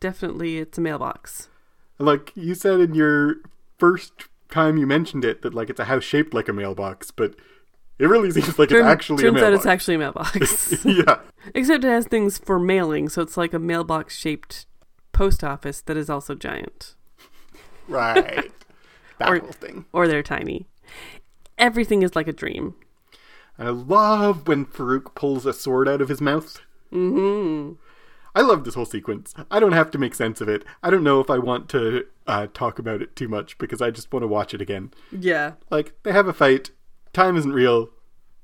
[0.00, 1.48] definitely it's a mailbox.
[1.98, 3.36] Like you said in your
[3.78, 4.12] first
[4.50, 7.34] time you mentioned it that like it's a house shaped like a mailbox, but
[7.98, 10.74] it really seems like Turn- it's actually turns a out it's actually a mailbox.
[10.84, 11.18] yeah.
[11.54, 14.66] Except it has things for mailing, so it's like a mailbox shaped
[15.12, 16.94] post office that is also giant.
[17.88, 18.50] Right.
[19.18, 19.84] that Or- whole thing.
[19.92, 20.66] Or they're tiny.
[21.58, 22.74] Everything is like a dream.
[23.58, 26.60] I love when Farouk pulls a sword out of his mouth.
[26.92, 27.74] Mm-hmm.
[28.34, 29.32] I love this whole sequence.
[29.48, 30.64] I don't have to make sense of it.
[30.82, 33.90] I don't know if I want to uh, talk about it too much because I
[33.92, 34.92] just want to watch it again.
[35.12, 35.52] Yeah.
[35.70, 36.70] Like they have a fight.
[37.14, 37.88] Time isn't real.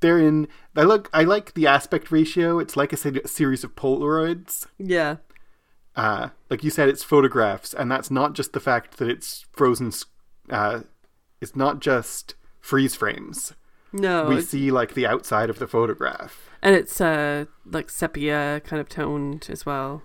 [0.01, 0.49] They're in.
[0.75, 1.11] I look.
[1.13, 2.59] I like the aspect ratio.
[2.59, 4.67] It's like a se- series of Polaroids.
[4.79, 5.17] Yeah.
[5.95, 9.93] Uh, like you said, it's photographs, and that's not just the fact that it's frozen.
[10.49, 10.81] Uh,
[11.43, 13.53] it's not just freeze frames.
[13.93, 14.27] No.
[14.27, 16.49] we see like the outside of the photograph.
[16.63, 20.03] and it's uh like sepia kind of toned as well.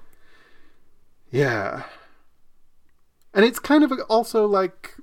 [1.30, 1.84] Yeah.
[3.34, 4.95] And it's kind of also like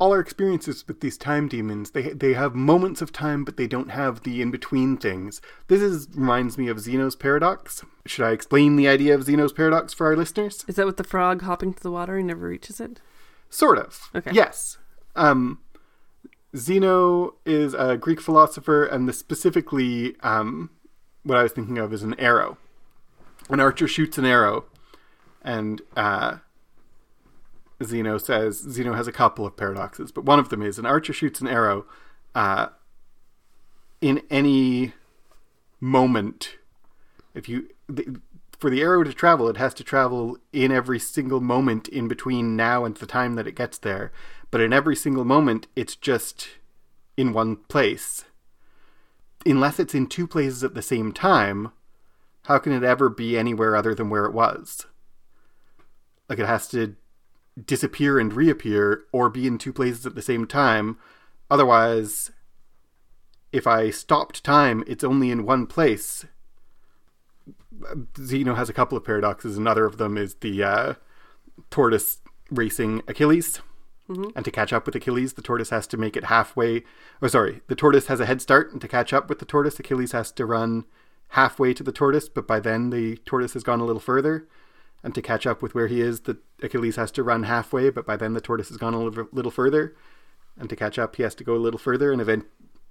[0.00, 1.90] all our experiences with these time demons.
[1.90, 5.40] They they have moments of time, but they don't have the in between things.
[5.68, 7.84] This is reminds me of Zeno's paradox.
[8.06, 10.64] Should I explain the idea of Zeno's paradox for our listeners?
[10.66, 13.00] Is that with the frog hopping to the water and never reaches it?
[13.50, 14.10] Sort of.
[14.14, 14.30] Okay.
[14.32, 14.78] Yes.
[15.14, 15.58] Um,
[16.56, 20.70] Zeno is a Greek philosopher, and the specifically um,
[21.24, 22.56] what I was thinking of is an arrow.
[23.50, 24.64] An archer shoots an arrow,
[25.42, 26.38] and uh,
[27.82, 31.12] Zeno says Zeno has a couple of paradoxes, but one of them is an archer
[31.12, 31.86] shoots an arrow
[32.34, 32.68] uh,
[34.00, 34.92] in any
[35.80, 36.56] moment.
[37.34, 38.20] If you the,
[38.58, 42.56] for the arrow to travel, it has to travel in every single moment in between
[42.56, 44.12] now and the time that it gets there.
[44.50, 46.48] But in every single moment, it's just
[47.16, 48.24] in one place.
[49.46, 51.72] Unless it's in two places at the same time,
[52.44, 54.86] how can it ever be anywhere other than where it was?
[56.28, 56.96] Like it has to
[57.66, 60.98] disappear and reappear or be in two places at the same time.
[61.50, 62.30] Otherwise,
[63.52, 66.24] if I stopped time, it's only in one place.
[68.18, 69.56] Zeno has a couple of paradoxes.
[69.56, 70.94] Another of them is the uh,
[71.70, 72.18] tortoise
[72.50, 73.60] racing Achilles.
[74.34, 76.82] And to catch up with Achilles, the tortoise has to make it halfway.
[77.22, 79.78] Or sorry, the tortoise has a head start, and to catch up with the tortoise,
[79.78, 80.84] Achilles has to run
[81.28, 82.28] halfway to the tortoise.
[82.28, 84.48] But by then, the tortoise has gone a little further.
[85.02, 87.88] And to catch up with where he is, the Achilles has to run halfway.
[87.90, 89.96] But by then, the tortoise has gone a little, further.
[90.58, 92.12] And to catch up, he has to go a little further.
[92.12, 92.44] And event,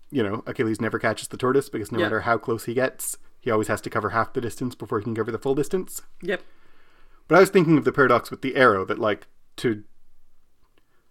[0.09, 2.05] you know, Achilles never catches the tortoise because no Yeah.
[2.05, 5.03] matter how close he gets, he always has to cover half the distance before he
[5.03, 6.01] can cover the full distance.
[6.23, 6.41] Yep.
[7.27, 9.27] But I was thinking of the paradox with the arrow that like
[9.57, 9.83] to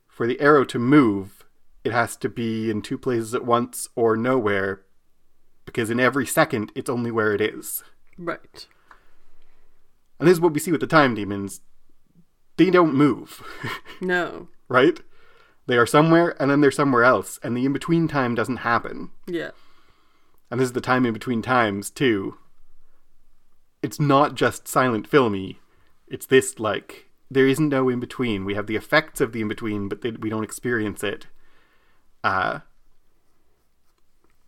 [0.09, 1.45] for the arrow to move,
[1.85, 4.83] it has to be in two places at once or nowhere
[5.65, 7.85] because in every second it's only where it is.
[8.19, 8.67] Right.
[10.19, 11.61] And this is what we see with the time demons.
[12.57, 13.43] They don't move,
[14.01, 14.49] No.
[14.69, 15.01] right?
[15.67, 19.11] They are somewhere and then they're somewhere else, and the in between time doesn't happen.
[19.27, 19.51] Yeah.
[20.51, 22.37] And this is the time in between times, too.
[23.83, 25.61] It's not just silent filmy,
[26.09, 28.45] it's this like, there isn't no in between.
[28.47, 31.27] We have the effects of the in between, but they, we don't experience it.
[32.25, 32.61] Uh,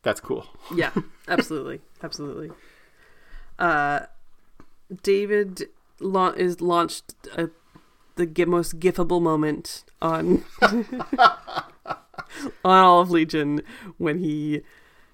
[0.02, 0.46] that's cool.
[0.74, 0.90] Yeah.
[1.28, 1.80] Absolutely.
[2.02, 2.50] Absolutely.
[3.58, 4.00] Uh,
[5.02, 5.68] David
[6.00, 7.46] la- is launched uh,
[8.16, 11.34] the gi- most gifable moment on on
[12.64, 13.62] all of Legion
[13.98, 14.62] when he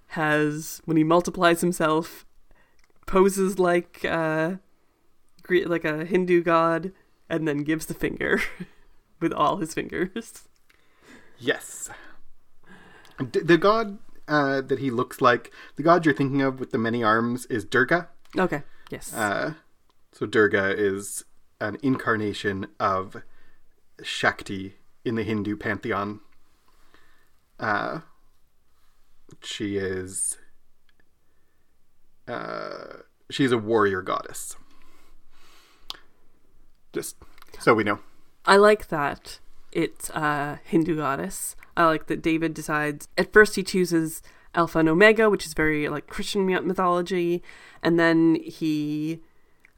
[0.08, 2.24] has when he multiplies himself,
[3.06, 4.56] poses like uh,
[5.48, 6.92] like a Hindu god,
[7.28, 8.40] and then gives the finger
[9.20, 10.44] with all his fingers.
[11.38, 11.90] Yes.
[13.30, 13.98] D- the god
[14.28, 17.64] uh, that he looks like, the god you're thinking of with the many arms is
[17.64, 18.08] Durga.
[18.38, 18.62] Okay.
[18.90, 19.12] Yes.
[19.14, 19.54] Uh,
[20.16, 21.26] so Durga is
[21.60, 23.22] an incarnation of
[24.02, 26.20] Shakti in the Hindu pantheon.
[27.60, 28.00] Uh,
[29.42, 30.38] she is
[32.26, 34.56] uh, she's a warrior goddess.
[36.94, 37.16] Just
[37.58, 37.98] so we know.
[38.46, 39.38] I like that
[39.70, 41.56] it's a Hindu goddess.
[41.76, 44.22] I like that David decides at first he chooses
[44.54, 47.42] Alpha and Omega, which is very like Christian mythology,
[47.82, 49.20] and then he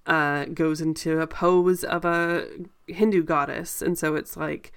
[0.08, 2.46] uh, goes into a pose of a
[2.88, 4.72] Hindu goddess, and so it's like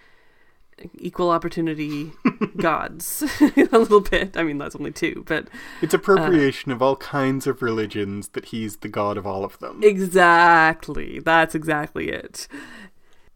[0.99, 2.11] equal opportunity
[2.57, 4.35] gods a little bit.
[4.35, 5.47] I mean, that's only two, but
[5.81, 9.79] It's appropriation of all kinds of religions that he's the god of all of them.
[9.83, 11.19] Exactly.
[11.19, 12.47] That's exactly it.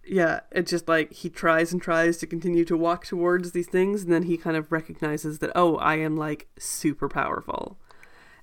[0.08, 4.04] Yeah, it's just like he tries and tries to continue to walk towards these things,
[4.04, 7.78] and then he kind of recognizes that, oh, I am like super powerful.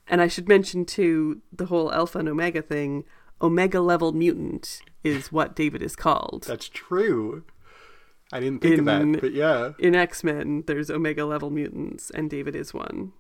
[0.09, 3.05] And I should mention too the whole Alpha and Omega thing.
[3.43, 6.45] Omega level mutant is what David is called.
[6.47, 7.45] That's true.
[8.33, 9.73] I didn't think of In- that, but yeah.
[9.79, 13.13] In X Men, there's Omega level mutants, and David is one.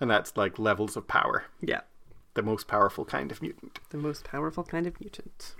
[0.00, 1.44] And that's like levels of power.
[1.60, 1.82] Yeah,
[2.34, 3.78] The most powerful kind of mutant.
[3.90, 5.54] the most powerful kind of mutant.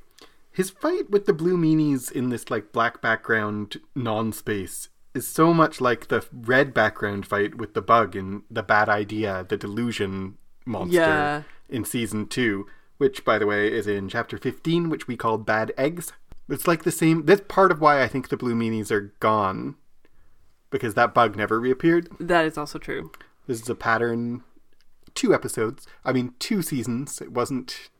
[0.50, 5.80] His fight with the blue meanies in this like black background non-space is so much
[5.80, 10.96] like the red background fight with the bug in the bad idea, the delusion monster
[10.96, 11.42] Yeah.
[11.70, 12.66] in season two,
[13.02, 16.12] which by the way is in chapter fifteen, which we call bad eggs.
[16.48, 19.74] It's like the same that's part of why I think the blue meanies are gone.
[20.70, 22.08] Because that bug never reappeared.
[22.20, 23.10] That is also true.
[23.48, 24.44] This is a pattern
[25.14, 25.84] two episodes.
[26.04, 27.20] I mean two seasons.
[27.20, 27.90] It wasn't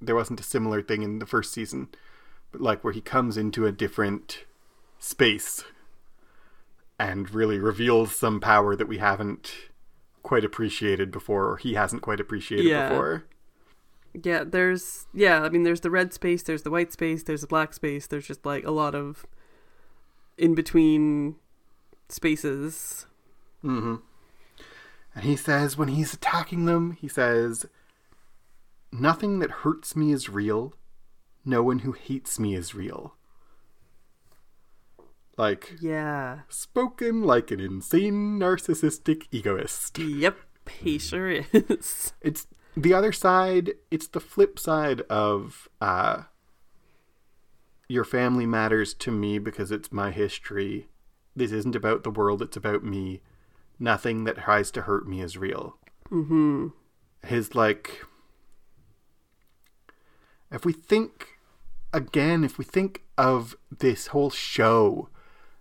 [0.00, 1.88] there wasn't a similar thing in the first season.
[2.52, 4.44] But like where he comes into a different
[5.00, 5.64] space
[7.00, 9.54] and really reveals some power that we haven't
[10.22, 12.88] quite appreciated before or he hasn't quite appreciated Yeah.
[12.90, 13.24] before.
[14.12, 17.46] Yeah, there's yeah, I mean there's the red space, there's the white space, there's the
[17.46, 19.24] black space, there's just like a lot of
[20.36, 21.36] in between
[22.08, 23.06] spaces.
[23.64, 23.96] Mm-hmm.
[25.14, 27.66] And he says when he's attacking them, he says,
[28.92, 30.74] Nothing that hurts me is real.
[31.44, 33.14] No one who hates me is real.
[35.36, 36.40] Like, Yeah.
[36.48, 39.98] spoken like an insane narcissistic egoist.
[39.98, 40.36] Yep,
[40.80, 42.12] he sure is.
[42.20, 42.46] It's
[42.76, 46.22] the other side, it's the flip side of uh
[47.88, 50.88] your family matters to me because it's my history.
[51.34, 53.20] This isn't about the world, it's about me.
[53.78, 55.76] Nothing that tries to hurt me is real.
[56.10, 56.68] mm-hmm.
[57.26, 58.04] His like
[60.50, 61.38] if we think
[61.92, 65.08] again, if we think of this whole show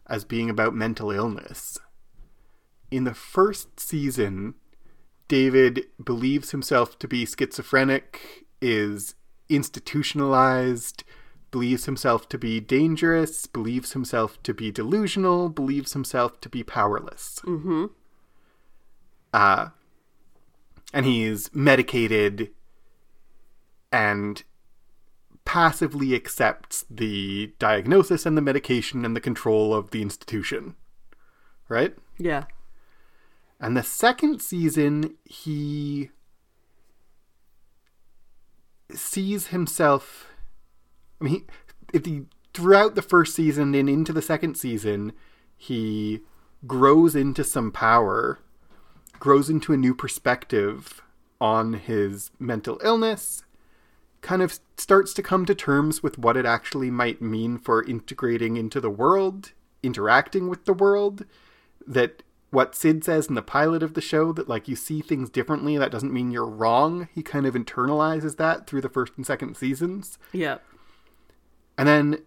[0.07, 1.77] as being about mental illness,
[2.91, 4.55] in the first season,
[5.29, 9.15] David believes himself to be schizophrenic, is
[9.47, 11.05] institutionalized,
[11.51, 17.39] believes himself to be dangerous, believes himself to be delusional, believes himself to be powerless.
[17.45, 17.85] Mm-hmm.
[19.31, 19.69] Uh,
[20.93, 22.49] and he's medicated
[23.91, 24.43] and
[25.45, 30.75] passively accepts the diagnosis and the medication and the control of the institution.
[31.67, 31.95] Right?
[32.17, 32.45] Yeah.
[33.59, 36.09] And the second season, he
[38.91, 40.27] sees himself.
[41.19, 41.45] I mean, he,
[41.93, 42.21] if he,
[42.53, 45.11] throughout the first season and into the second season,
[45.57, 46.21] he
[46.65, 48.39] grows into some power,
[49.19, 51.01] grows into a new perspective
[51.41, 53.43] on his mental illness,
[54.21, 58.57] kind of starts to come to terms with what it actually might mean for integrating
[58.57, 59.51] into the world,
[59.83, 61.25] interacting with the world.
[61.85, 65.29] That what Syd says in the pilot of the show, that like you see things
[65.29, 67.07] differently, that doesn't mean you're wrong.
[67.13, 70.17] He kind of internalizes that through the first and second seasons.
[70.31, 70.57] Yeah.
[71.77, 72.23] And then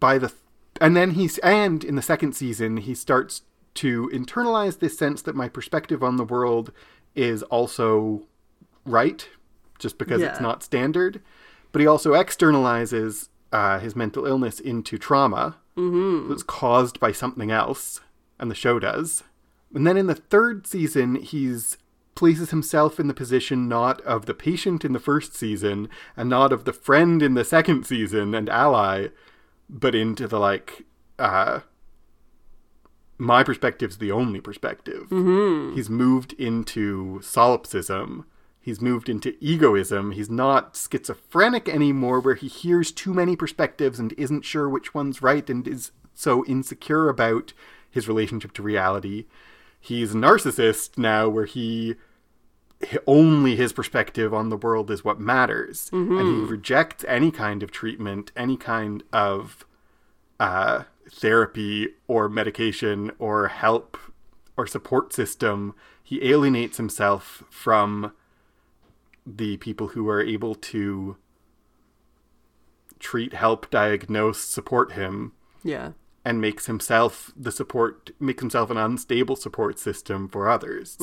[0.00, 0.32] by the
[0.80, 3.42] and then he's and in the second season he starts
[3.74, 6.72] to internalize this sense that my perspective on the world
[7.14, 8.22] is also
[8.84, 9.28] right
[9.78, 11.20] just because it's not standard
[11.72, 15.58] but he also externalizes uh, his mental illness into trauma
[16.28, 18.00] that's caused by something else
[18.42, 19.22] and the show does.
[19.72, 21.78] And then in the third season he's
[22.14, 26.52] places himself in the position not of the patient in the first season and not
[26.52, 29.06] of the friend in the second season and ally
[29.70, 30.84] but into the like
[31.18, 31.60] uh
[33.16, 35.06] my perspective's the only perspective.
[35.74, 38.26] He's moved into solipsism.
[38.60, 40.10] He's moved into egoism.
[40.12, 45.22] He's not schizophrenic anymore where he hears too many perspectives and isn't sure which one's
[45.22, 47.52] right and is so insecure about
[47.92, 49.26] his relationship to reality.
[49.78, 51.94] He's a narcissist now where he
[53.06, 55.88] only his perspective on the world is what matters.
[56.18, 59.64] And he rejects any kind of treatment any kind of
[60.40, 63.96] uh, therapy or medication or help
[64.56, 65.74] or support system.
[66.02, 68.12] He alienates himself from
[69.24, 71.16] the people who are able to
[72.98, 75.32] treat help diagnose support him.
[75.62, 75.92] Yeah.
[76.24, 80.96] And makes himself the support makes himself an unstable support system for others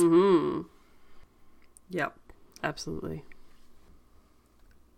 [1.92, 2.16] Yep.
[2.62, 3.24] Absolutely.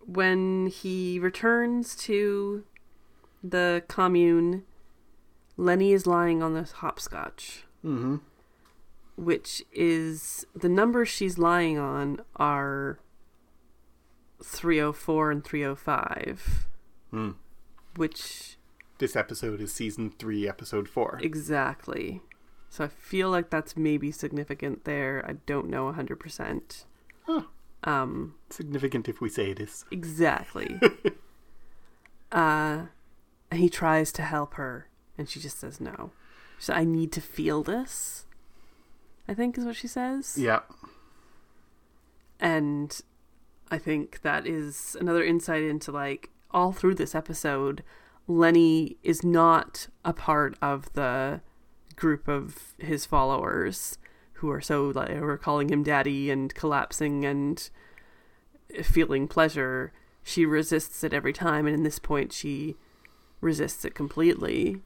[0.05, 2.63] When he returns to
[3.43, 4.63] the commune,
[5.57, 7.63] Lenny is lying on the hopscotch.
[7.83, 8.17] mm-hmm.
[9.15, 12.99] which is the numbers she's lying on are
[14.43, 16.67] 304 and 305
[17.11, 17.31] Hmm.
[17.95, 18.57] which
[19.03, 22.21] this episode is season 3 episode 4 exactly.
[22.69, 25.25] So i feel like that's maybe significant there.
[25.27, 26.85] I don't know 100%
[27.27, 27.41] Huh.
[27.83, 29.83] um significant if we say it is.
[29.91, 30.79] exactly.
[32.31, 32.85] Uh
[33.51, 36.11] and he tries to help her and she just says no.
[36.57, 38.25] She said i need to feel this
[39.27, 40.37] i think is what she says.
[40.39, 40.61] Yeah.
[42.39, 42.89] And
[43.69, 47.83] i think that is another insight into like all through this episode
[48.27, 51.41] lenny is not a part of the
[51.95, 53.97] group of his followers
[54.33, 57.69] who are so like who are calling him daddy and collapsing and
[58.81, 59.93] feeling pleasure
[60.23, 62.75] she resists it every time and in this point she
[63.41, 64.81] resists it completely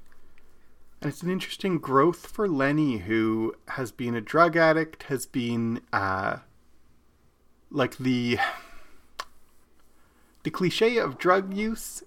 [1.01, 5.81] And it's an interesting growth for Lenny, who has been a drug addict, has been
[5.93, 6.37] uh,
[7.69, 8.39] like the
[10.43, 12.01] the cliche of drug use.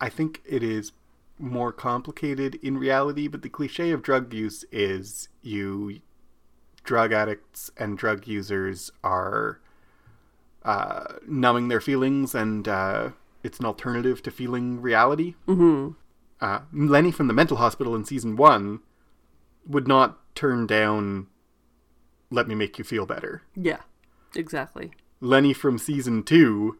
[0.00, 0.92] I think it is
[1.38, 6.00] more complicated in reality, but the cliche of drug use is you
[6.84, 9.60] drug addicts and drug users are
[10.64, 13.10] uh, numbing their feelings, and uh,
[13.42, 15.34] it's an alternative to feeling reality.
[15.46, 15.92] Mm-hmm.
[16.40, 18.80] Uh, Lenny from the mental hospital in season one
[19.66, 21.26] would not turn down
[22.30, 23.42] Let Me Make You Feel Better.
[23.56, 23.80] yeah
[24.36, 24.92] exactly.
[25.20, 26.78] Lenny from season two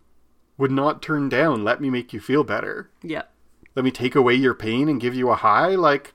[0.59, 2.91] would not turn down Let Me Make You Feel Better.
[3.03, 3.23] yeah
[3.75, 5.75] Let me take away your pain and give you a high.
[5.77, 6.13] Like,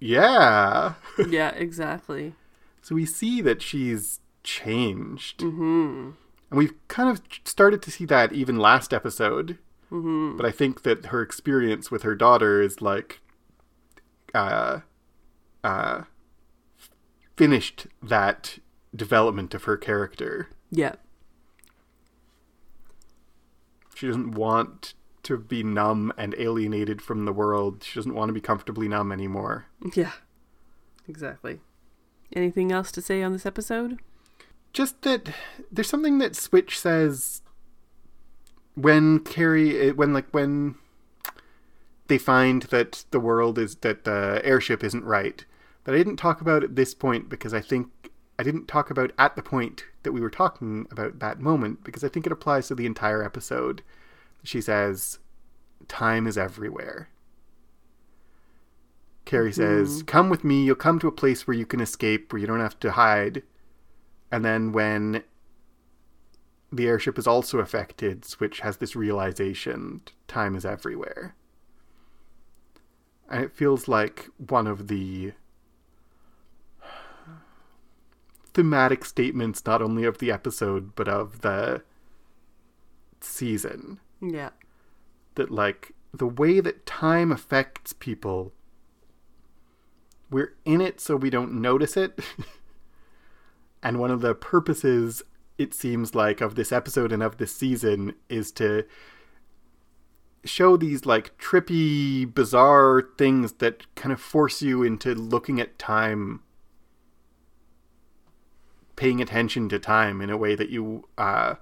[0.00, 0.94] yeah.
[1.28, 2.34] yeah exactly
[2.82, 5.38] so we see that she's changed.
[5.40, 6.10] mm-hmm
[6.50, 9.58] And we've kind of started to see that even last episode.
[9.90, 13.20] mm-hmm But I think that her experience with her daughter is like,
[14.34, 14.80] uh,
[15.62, 16.02] uh,
[17.36, 18.58] finished that
[18.94, 20.48] development of her character.
[20.70, 20.94] yeah
[23.94, 24.94] She doesn't want
[25.24, 27.82] to be numb and alienated from the world.
[27.82, 29.66] She doesn't want to be comfortably numb anymore.
[29.94, 30.12] Yeah,
[31.08, 31.60] exactly.
[32.32, 33.98] Anything else to say on this episode?
[34.72, 35.34] Just that
[35.70, 37.42] there's something that Switch says
[38.74, 40.74] when Kerry, eh, when like when
[42.08, 45.44] they find that the world is that the airship isn't right.
[45.84, 47.88] That I didn't talk about at this point because I think
[48.38, 52.02] I didn't talk about at the point that we were talking about that moment because
[52.02, 53.82] I think it applies to the entire episode.
[54.42, 55.18] She says,
[55.88, 57.08] "Time is everywhere."
[59.24, 59.84] Kerry mm-hmm.
[59.86, 60.64] says, "Come with me.
[60.64, 63.42] You'll come to a place where you can escape, where you don't have to hide."
[64.32, 65.22] And then when
[66.72, 71.36] the airship is also affected, Switch has this realization: time is everywhere.
[73.30, 75.32] And it feels like one of the
[78.54, 81.82] thematic statements not only of the episode but of the
[83.20, 84.50] season Yeah.
[85.34, 88.52] that like the way that time affects people
[90.30, 92.18] we're in it so we don't notice it
[93.82, 95.22] and one of the purposes
[95.58, 98.84] it seems like of this episode and of this season is to
[100.44, 106.40] show these like trippy bizarre things that kind of force you into looking at time
[108.96, 111.54] paying attention to time in a way that you uh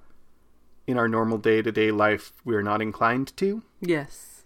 [0.86, 3.62] in our normal day-to-day life we're not inclined to.
[3.80, 4.44] Yes.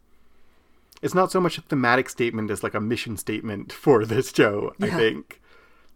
[1.02, 4.74] it's not so much a thematic statement as like a mission statement for this show
[4.80, 5.40] i think.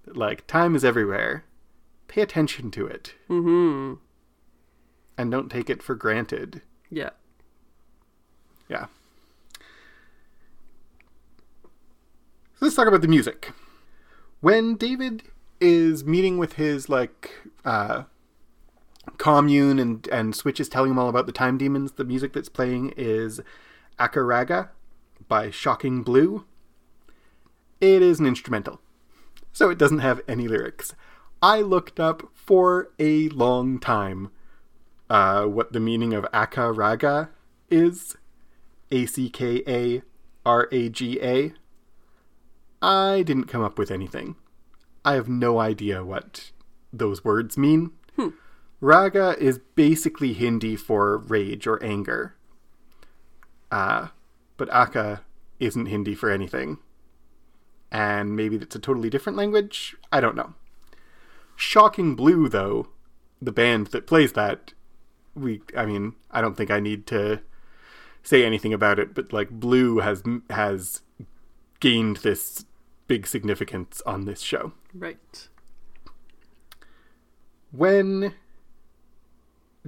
[0.07, 1.45] Like time is everywhere.
[2.09, 3.15] Pay attention to it.
[3.29, 3.95] Mm-hmm.
[5.17, 6.63] and don't take it for granted.
[6.91, 7.11] Yeah.
[8.69, 8.87] yeah.
[12.55, 13.53] So let's talk about the music.
[14.41, 15.23] When david
[15.61, 17.33] is meeting with his like
[17.65, 18.05] uh
[19.19, 22.49] commune and and switch is telling him all about the time demons the music that's
[22.49, 23.41] playing is
[23.99, 24.71] Acka Raga
[25.29, 26.45] by shocking blue
[27.81, 28.81] it is an instrumental
[29.53, 30.95] so it doesn't have any lyrics
[31.43, 34.31] i looked up for a long time
[35.11, 37.31] uh, what the meaning of Acka Raga
[37.69, 38.17] is
[38.93, 40.03] a C K A
[40.47, 41.53] R A G A.
[42.81, 44.37] I didn't come up with anything.
[45.05, 46.51] I have no idea what
[46.93, 47.93] those words mean.
[48.81, 52.35] Raga is basically Hindi for rage or anger.
[53.71, 54.09] Uh,
[54.57, 55.21] but Aka
[55.59, 56.79] isn't Hindi for anything.
[57.93, 59.97] And maybe it's a totally different language?
[60.11, 60.55] I don't know.
[61.57, 62.89] Shocking Blue, though,
[63.43, 64.73] the band that plays that,
[65.35, 67.41] we, I mean, I don't think I need to
[68.23, 71.03] say anything about it, but like Blue has has
[71.81, 72.65] gained this
[73.09, 74.73] big significance on this show.
[74.95, 75.49] Right.
[77.71, 78.35] When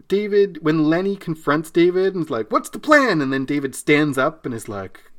[0.08, 4.16] David, when Lenny confronts David and is like, "What's the plan?" and then David stands
[4.16, 5.10] up and is like,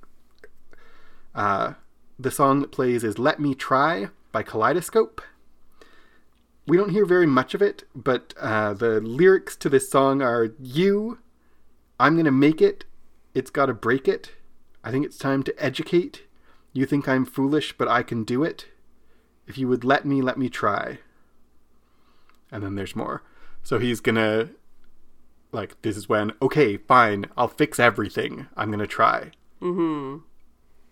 [1.35, 1.73] uh,
[2.17, 5.21] the song that plays is "Let Me Try" by Kaleidoscope.
[6.65, 10.53] We don't hear very much of it, but uh, the lyrics to this song are
[10.59, 11.19] "You,
[11.99, 12.85] I'm gonna make it.
[13.33, 14.31] It's gotta break it.
[14.83, 16.23] I think it's time to educate.
[16.71, 18.67] You think I'm foolish, but I can do it.
[19.47, 20.99] If you would let me, let me try."
[22.51, 23.23] And then there's more.
[23.63, 24.49] So he's gonna,
[25.51, 28.47] like, this is when, okay, fine, I'll fix everything.
[28.55, 29.31] I'm gonna try.
[29.61, 30.23] Mm-hmm.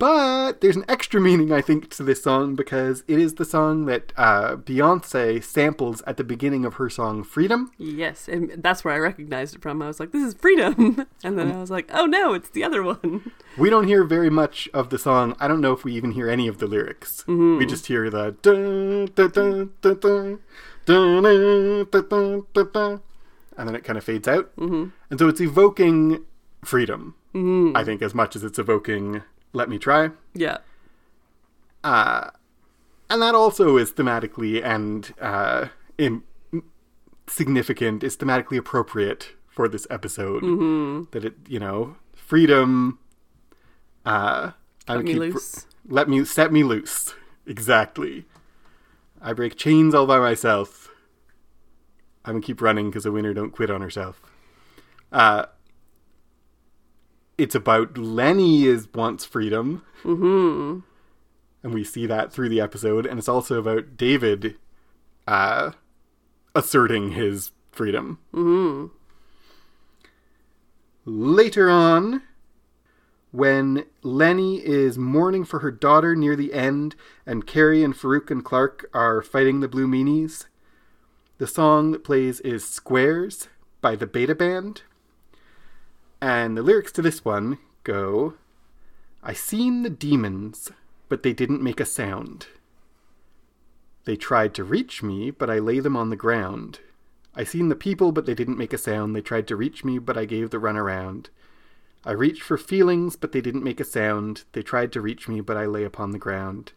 [0.02, 3.86] But there's an extra meaning, I think, to this song because it is the song
[3.86, 7.70] that uh, Beyonce samples at the beginning of her song Freedom.
[7.78, 9.80] Yes, and that's where I recognized it from.
[9.80, 11.06] I was like, this is Freedom.
[11.22, 13.30] And then I was like, oh no, it's the other one.
[13.56, 15.36] We don't hear very much of the song.
[15.38, 17.22] I don't know if we even hear any of the lyrics.
[17.28, 17.58] Mm-hmm.
[17.58, 18.34] We just hear the.
[18.42, 20.40] Dun, dun, dun,
[23.56, 24.50] and then it kind of fades out.
[24.56, 24.86] Mm-hmm.
[25.10, 26.24] And so it's evoking
[26.64, 27.76] freedom, mm-hmm.
[27.76, 29.22] I think, as much as it's evoking
[29.52, 30.58] "Let Me Try." Yeah.
[31.84, 32.30] Uh,
[33.10, 35.68] and that also is thematically and uh,
[35.98, 36.22] in,
[37.26, 40.42] significant, is thematically appropriate for this episode.
[40.42, 41.10] Mm-hmm.
[41.10, 42.98] That it, you know, freedom.
[44.06, 44.52] Uh,
[44.88, 45.66] I Let me loose.
[45.86, 47.14] Let me set me loose.
[47.46, 48.24] Exactly.
[49.20, 50.90] I break chains all by myself.
[52.24, 54.20] I'm gonna keep running because a winner don't quit on herself.
[55.10, 55.46] Uh,
[57.42, 60.80] it's about Lenny is wants freedom Mm-hmm.
[61.62, 64.56] and we see that through the episode and it's also about david
[65.28, 65.70] uh
[66.54, 68.86] asserting his freedom Mm-hmm.
[71.04, 72.22] later on
[73.30, 76.94] when lenny is mourning for her daughter near the end
[77.26, 80.46] and kerry and farouk and clark are fighting the blue meanies
[81.38, 83.48] the song that plays is squares
[83.80, 84.82] by the beta band
[86.22, 88.34] and the lyrics to this one go
[89.24, 90.70] I seen the demons,
[91.08, 92.46] but they didn't make a sound.
[94.04, 96.78] They tried to reach me, but I lay them on the ground.
[97.34, 99.14] I seen the people, but they didn't make a sound.
[99.14, 101.30] They tried to reach me, but I gave the run around.
[102.04, 104.44] I reached for feelings, but they didn't make a sound.
[104.52, 106.72] They tried to reach me, but I lay upon the ground.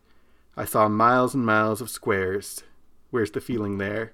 [0.57, 2.63] I saw miles and miles of squares.
[3.09, 4.13] Where's the feeling there?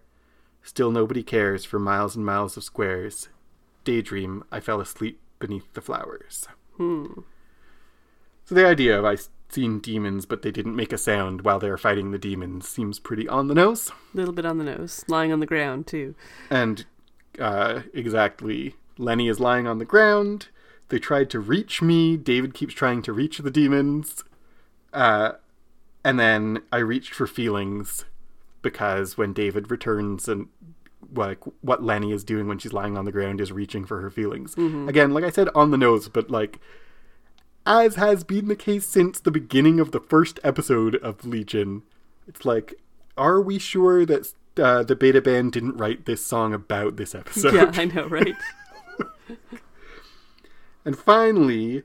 [0.64, 3.30] Still nobody cares for miles and miles of squares.
[3.84, 6.48] Daydream, I fell asleep beneath the flowers.
[6.78, 7.06] Hmm.
[8.46, 9.18] So the idea of I
[9.50, 13.00] seen demons, but they didn't make a sound while they were fighting the demons seems
[13.00, 13.92] pretty on the nose.
[14.14, 16.16] A little bit on the nose, lying on the ground too.
[16.50, 16.86] And
[17.40, 20.48] uh, exactly, Lenny is lying on the ground.
[20.90, 22.18] They tried to reach me.
[22.18, 24.24] David keeps trying to reach the demons.
[24.92, 25.34] Uh,
[26.04, 28.06] and then I reached for feelings
[28.62, 30.50] because when David returns and
[31.14, 34.10] like what Lenny is doing when she's lying on the ground is reaching for her
[34.10, 34.56] feelings.
[34.58, 36.60] Again, like I said, on the nose, but like
[37.66, 41.84] as has been the case since the beginning of the first episode of Legion,
[42.28, 42.74] it's like,
[43.18, 47.54] are we sure that uh, the Beta Band didn't write this song about this episode?
[47.54, 48.36] yeah, I know, right?
[50.84, 51.84] And finally,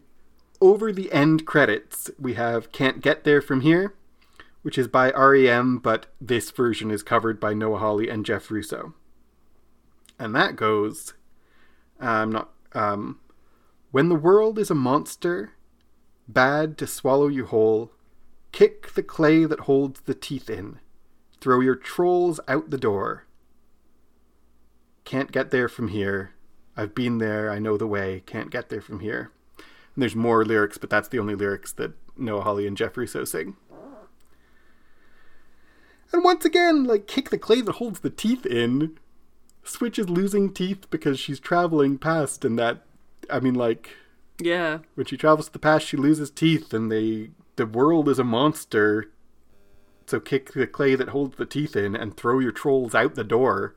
[0.60, 3.94] over the end credits, we have Can't Get There From Here,
[4.62, 8.94] which is by REM, but this version is covered by Noah Hawley and Jeff Russo.
[10.18, 11.14] And that goes,
[12.01, 13.20] I'm not, um,
[13.90, 15.52] when the world is a monster,
[16.28, 17.93] bad to swallow you whole,
[18.52, 20.80] kick the clay that holds the teeth in,
[21.40, 23.26] throw your trolls out the door.
[25.05, 26.32] Can't get there from here.
[26.76, 29.30] I've been there, I know the way, can't get there from here.
[29.56, 33.24] And there's more lyrics, but that's the only lyrics that Noah Hawley and Jeff Russo
[33.24, 33.56] sing.
[36.12, 38.98] And once again, like, kick the clay that holds the teeth in.
[39.66, 42.82] Switch is losing teeth because she's traveling past, and that,
[43.30, 43.90] I mean, like,
[44.40, 44.78] Yeah.
[44.94, 48.24] when she travels to the past, she loses teeth, and they, the world is a
[48.24, 49.10] monster.
[50.06, 53.24] So kick the clay that holds the teeth in and throw your trolls out the
[53.24, 53.74] door.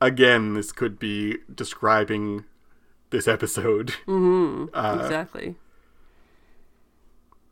[0.00, 2.44] Again, this could be describing
[3.10, 3.94] this episode.
[4.06, 4.74] Mm-hmm.
[4.74, 5.54] Uh, exactly.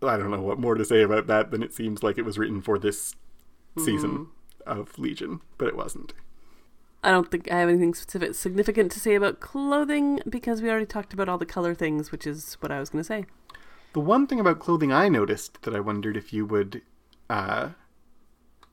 [0.02, 2.36] I don't know what more to say about that than it seems like it was
[2.36, 3.14] written for this
[3.78, 4.26] season
[4.66, 6.12] of Legion, but it wasn't.
[7.04, 10.86] I don't think I have anything specific significant to say about clothing because we already
[10.86, 13.26] talked about all the color things, which is what I was going to say.
[13.92, 16.80] The one thing about clothing I noticed that I wondered if you would
[17.28, 17.70] uh,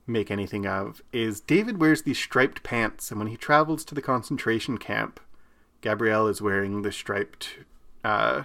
[0.08, 4.02] make anything of is David wears these striped pants, and when he travels to the
[4.02, 5.20] concentration camp,
[5.82, 7.60] Gabrielle is wearing the striped
[8.06, 8.44] uh,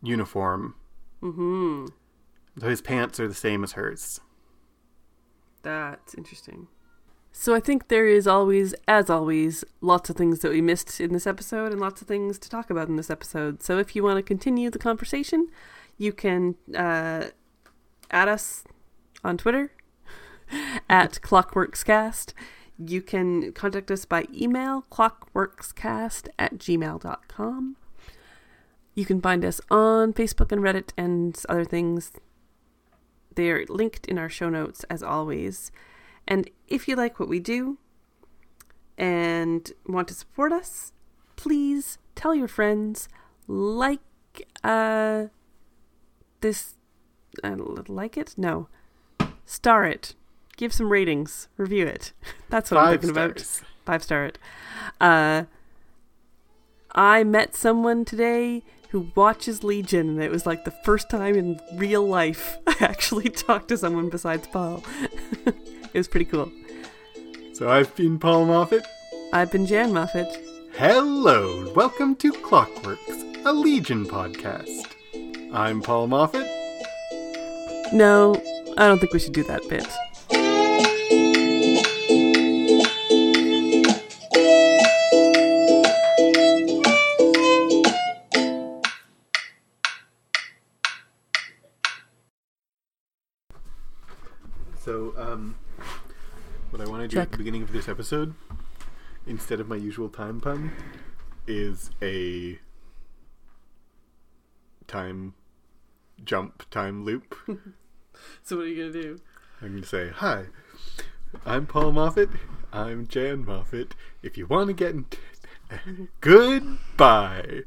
[0.00, 0.76] uniform.
[1.20, 1.86] Mm-hmm.
[2.60, 4.20] So his pants are the same as hers.
[5.62, 6.68] That's interesting.
[7.40, 11.12] So I think there is always, as always, lots of things that we missed in
[11.12, 13.62] this episode and lots of things to talk about in this episode.
[13.62, 15.46] So if you want to continue the conversation,
[15.96, 17.26] you can uh,
[18.10, 18.64] add us
[19.22, 19.70] on Twitter
[20.90, 22.32] at ClockworksCast.
[22.76, 27.76] You can contact us by email, clockworkscast at gmail.com.
[28.96, 32.10] You can find us on Facebook and Reddit and other things.
[33.36, 35.70] They're linked in our show notes as always.
[36.28, 37.78] And if you like what we do
[38.98, 40.92] and want to support us,
[41.36, 43.08] please tell your friends,
[43.48, 44.00] like
[44.62, 45.24] uh
[46.40, 46.76] this
[47.42, 47.56] uh,
[47.88, 48.34] like it?
[48.36, 48.68] No.
[49.46, 50.14] Star it.
[50.58, 51.48] Give some ratings.
[51.56, 52.12] Review it.
[52.50, 53.62] That's what I'm Five thinking about.
[53.86, 54.38] Five star it.
[55.00, 55.44] Uh
[56.92, 61.60] I met someone today who watches Legion, and it was like the first time in
[61.74, 64.84] real life I actually talked to someone besides Paul.
[65.92, 66.50] it was pretty cool.
[67.54, 68.86] So I've been Paul Moffat.
[69.32, 70.28] I've been Jan Moffat.
[70.74, 74.86] Hello, welcome to Clockworks, a Legion podcast.
[75.52, 76.46] I'm Paul Moffat.
[77.92, 78.34] No,
[78.76, 79.86] I don't think we should do that bit.
[94.80, 95.56] So, um,
[96.70, 98.34] what I want to do at the beginning of this episode,
[99.26, 100.72] instead of my usual time pun,
[101.46, 102.58] is a
[104.86, 105.34] time
[106.24, 107.34] jump, time loop.
[108.42, 109.20] So what are you gonna do?
[109.62, 110.46] I'm going to say, Hi,
[111.46, 112.28] I'm Paul Moffat.
[112.72, 113.94] I'm Jan Moffat.
[114.24, 115.18] If you want to get in t-
[116.20, 117.62] goodbye.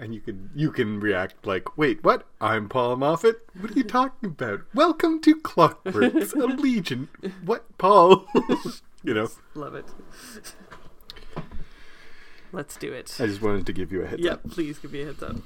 [0.00, 2.24] And you can you can react like, wait, what?
[2.40, 3.40] I'm Paul Moffat.
[3.58, 4.60] What are you talking about?
[4.72, 7.08] Welcome to Clockworks, a Legion.
[7.44, 8.24] What, Paul?
[9.02, 9.86] you know, Love it.
[12.52, 13.16] Let's do it.
[13.20, 14.40] I just wanted to give you a heads Yep, up.
[14.44, 15.36] Yeah, please give me a heads up.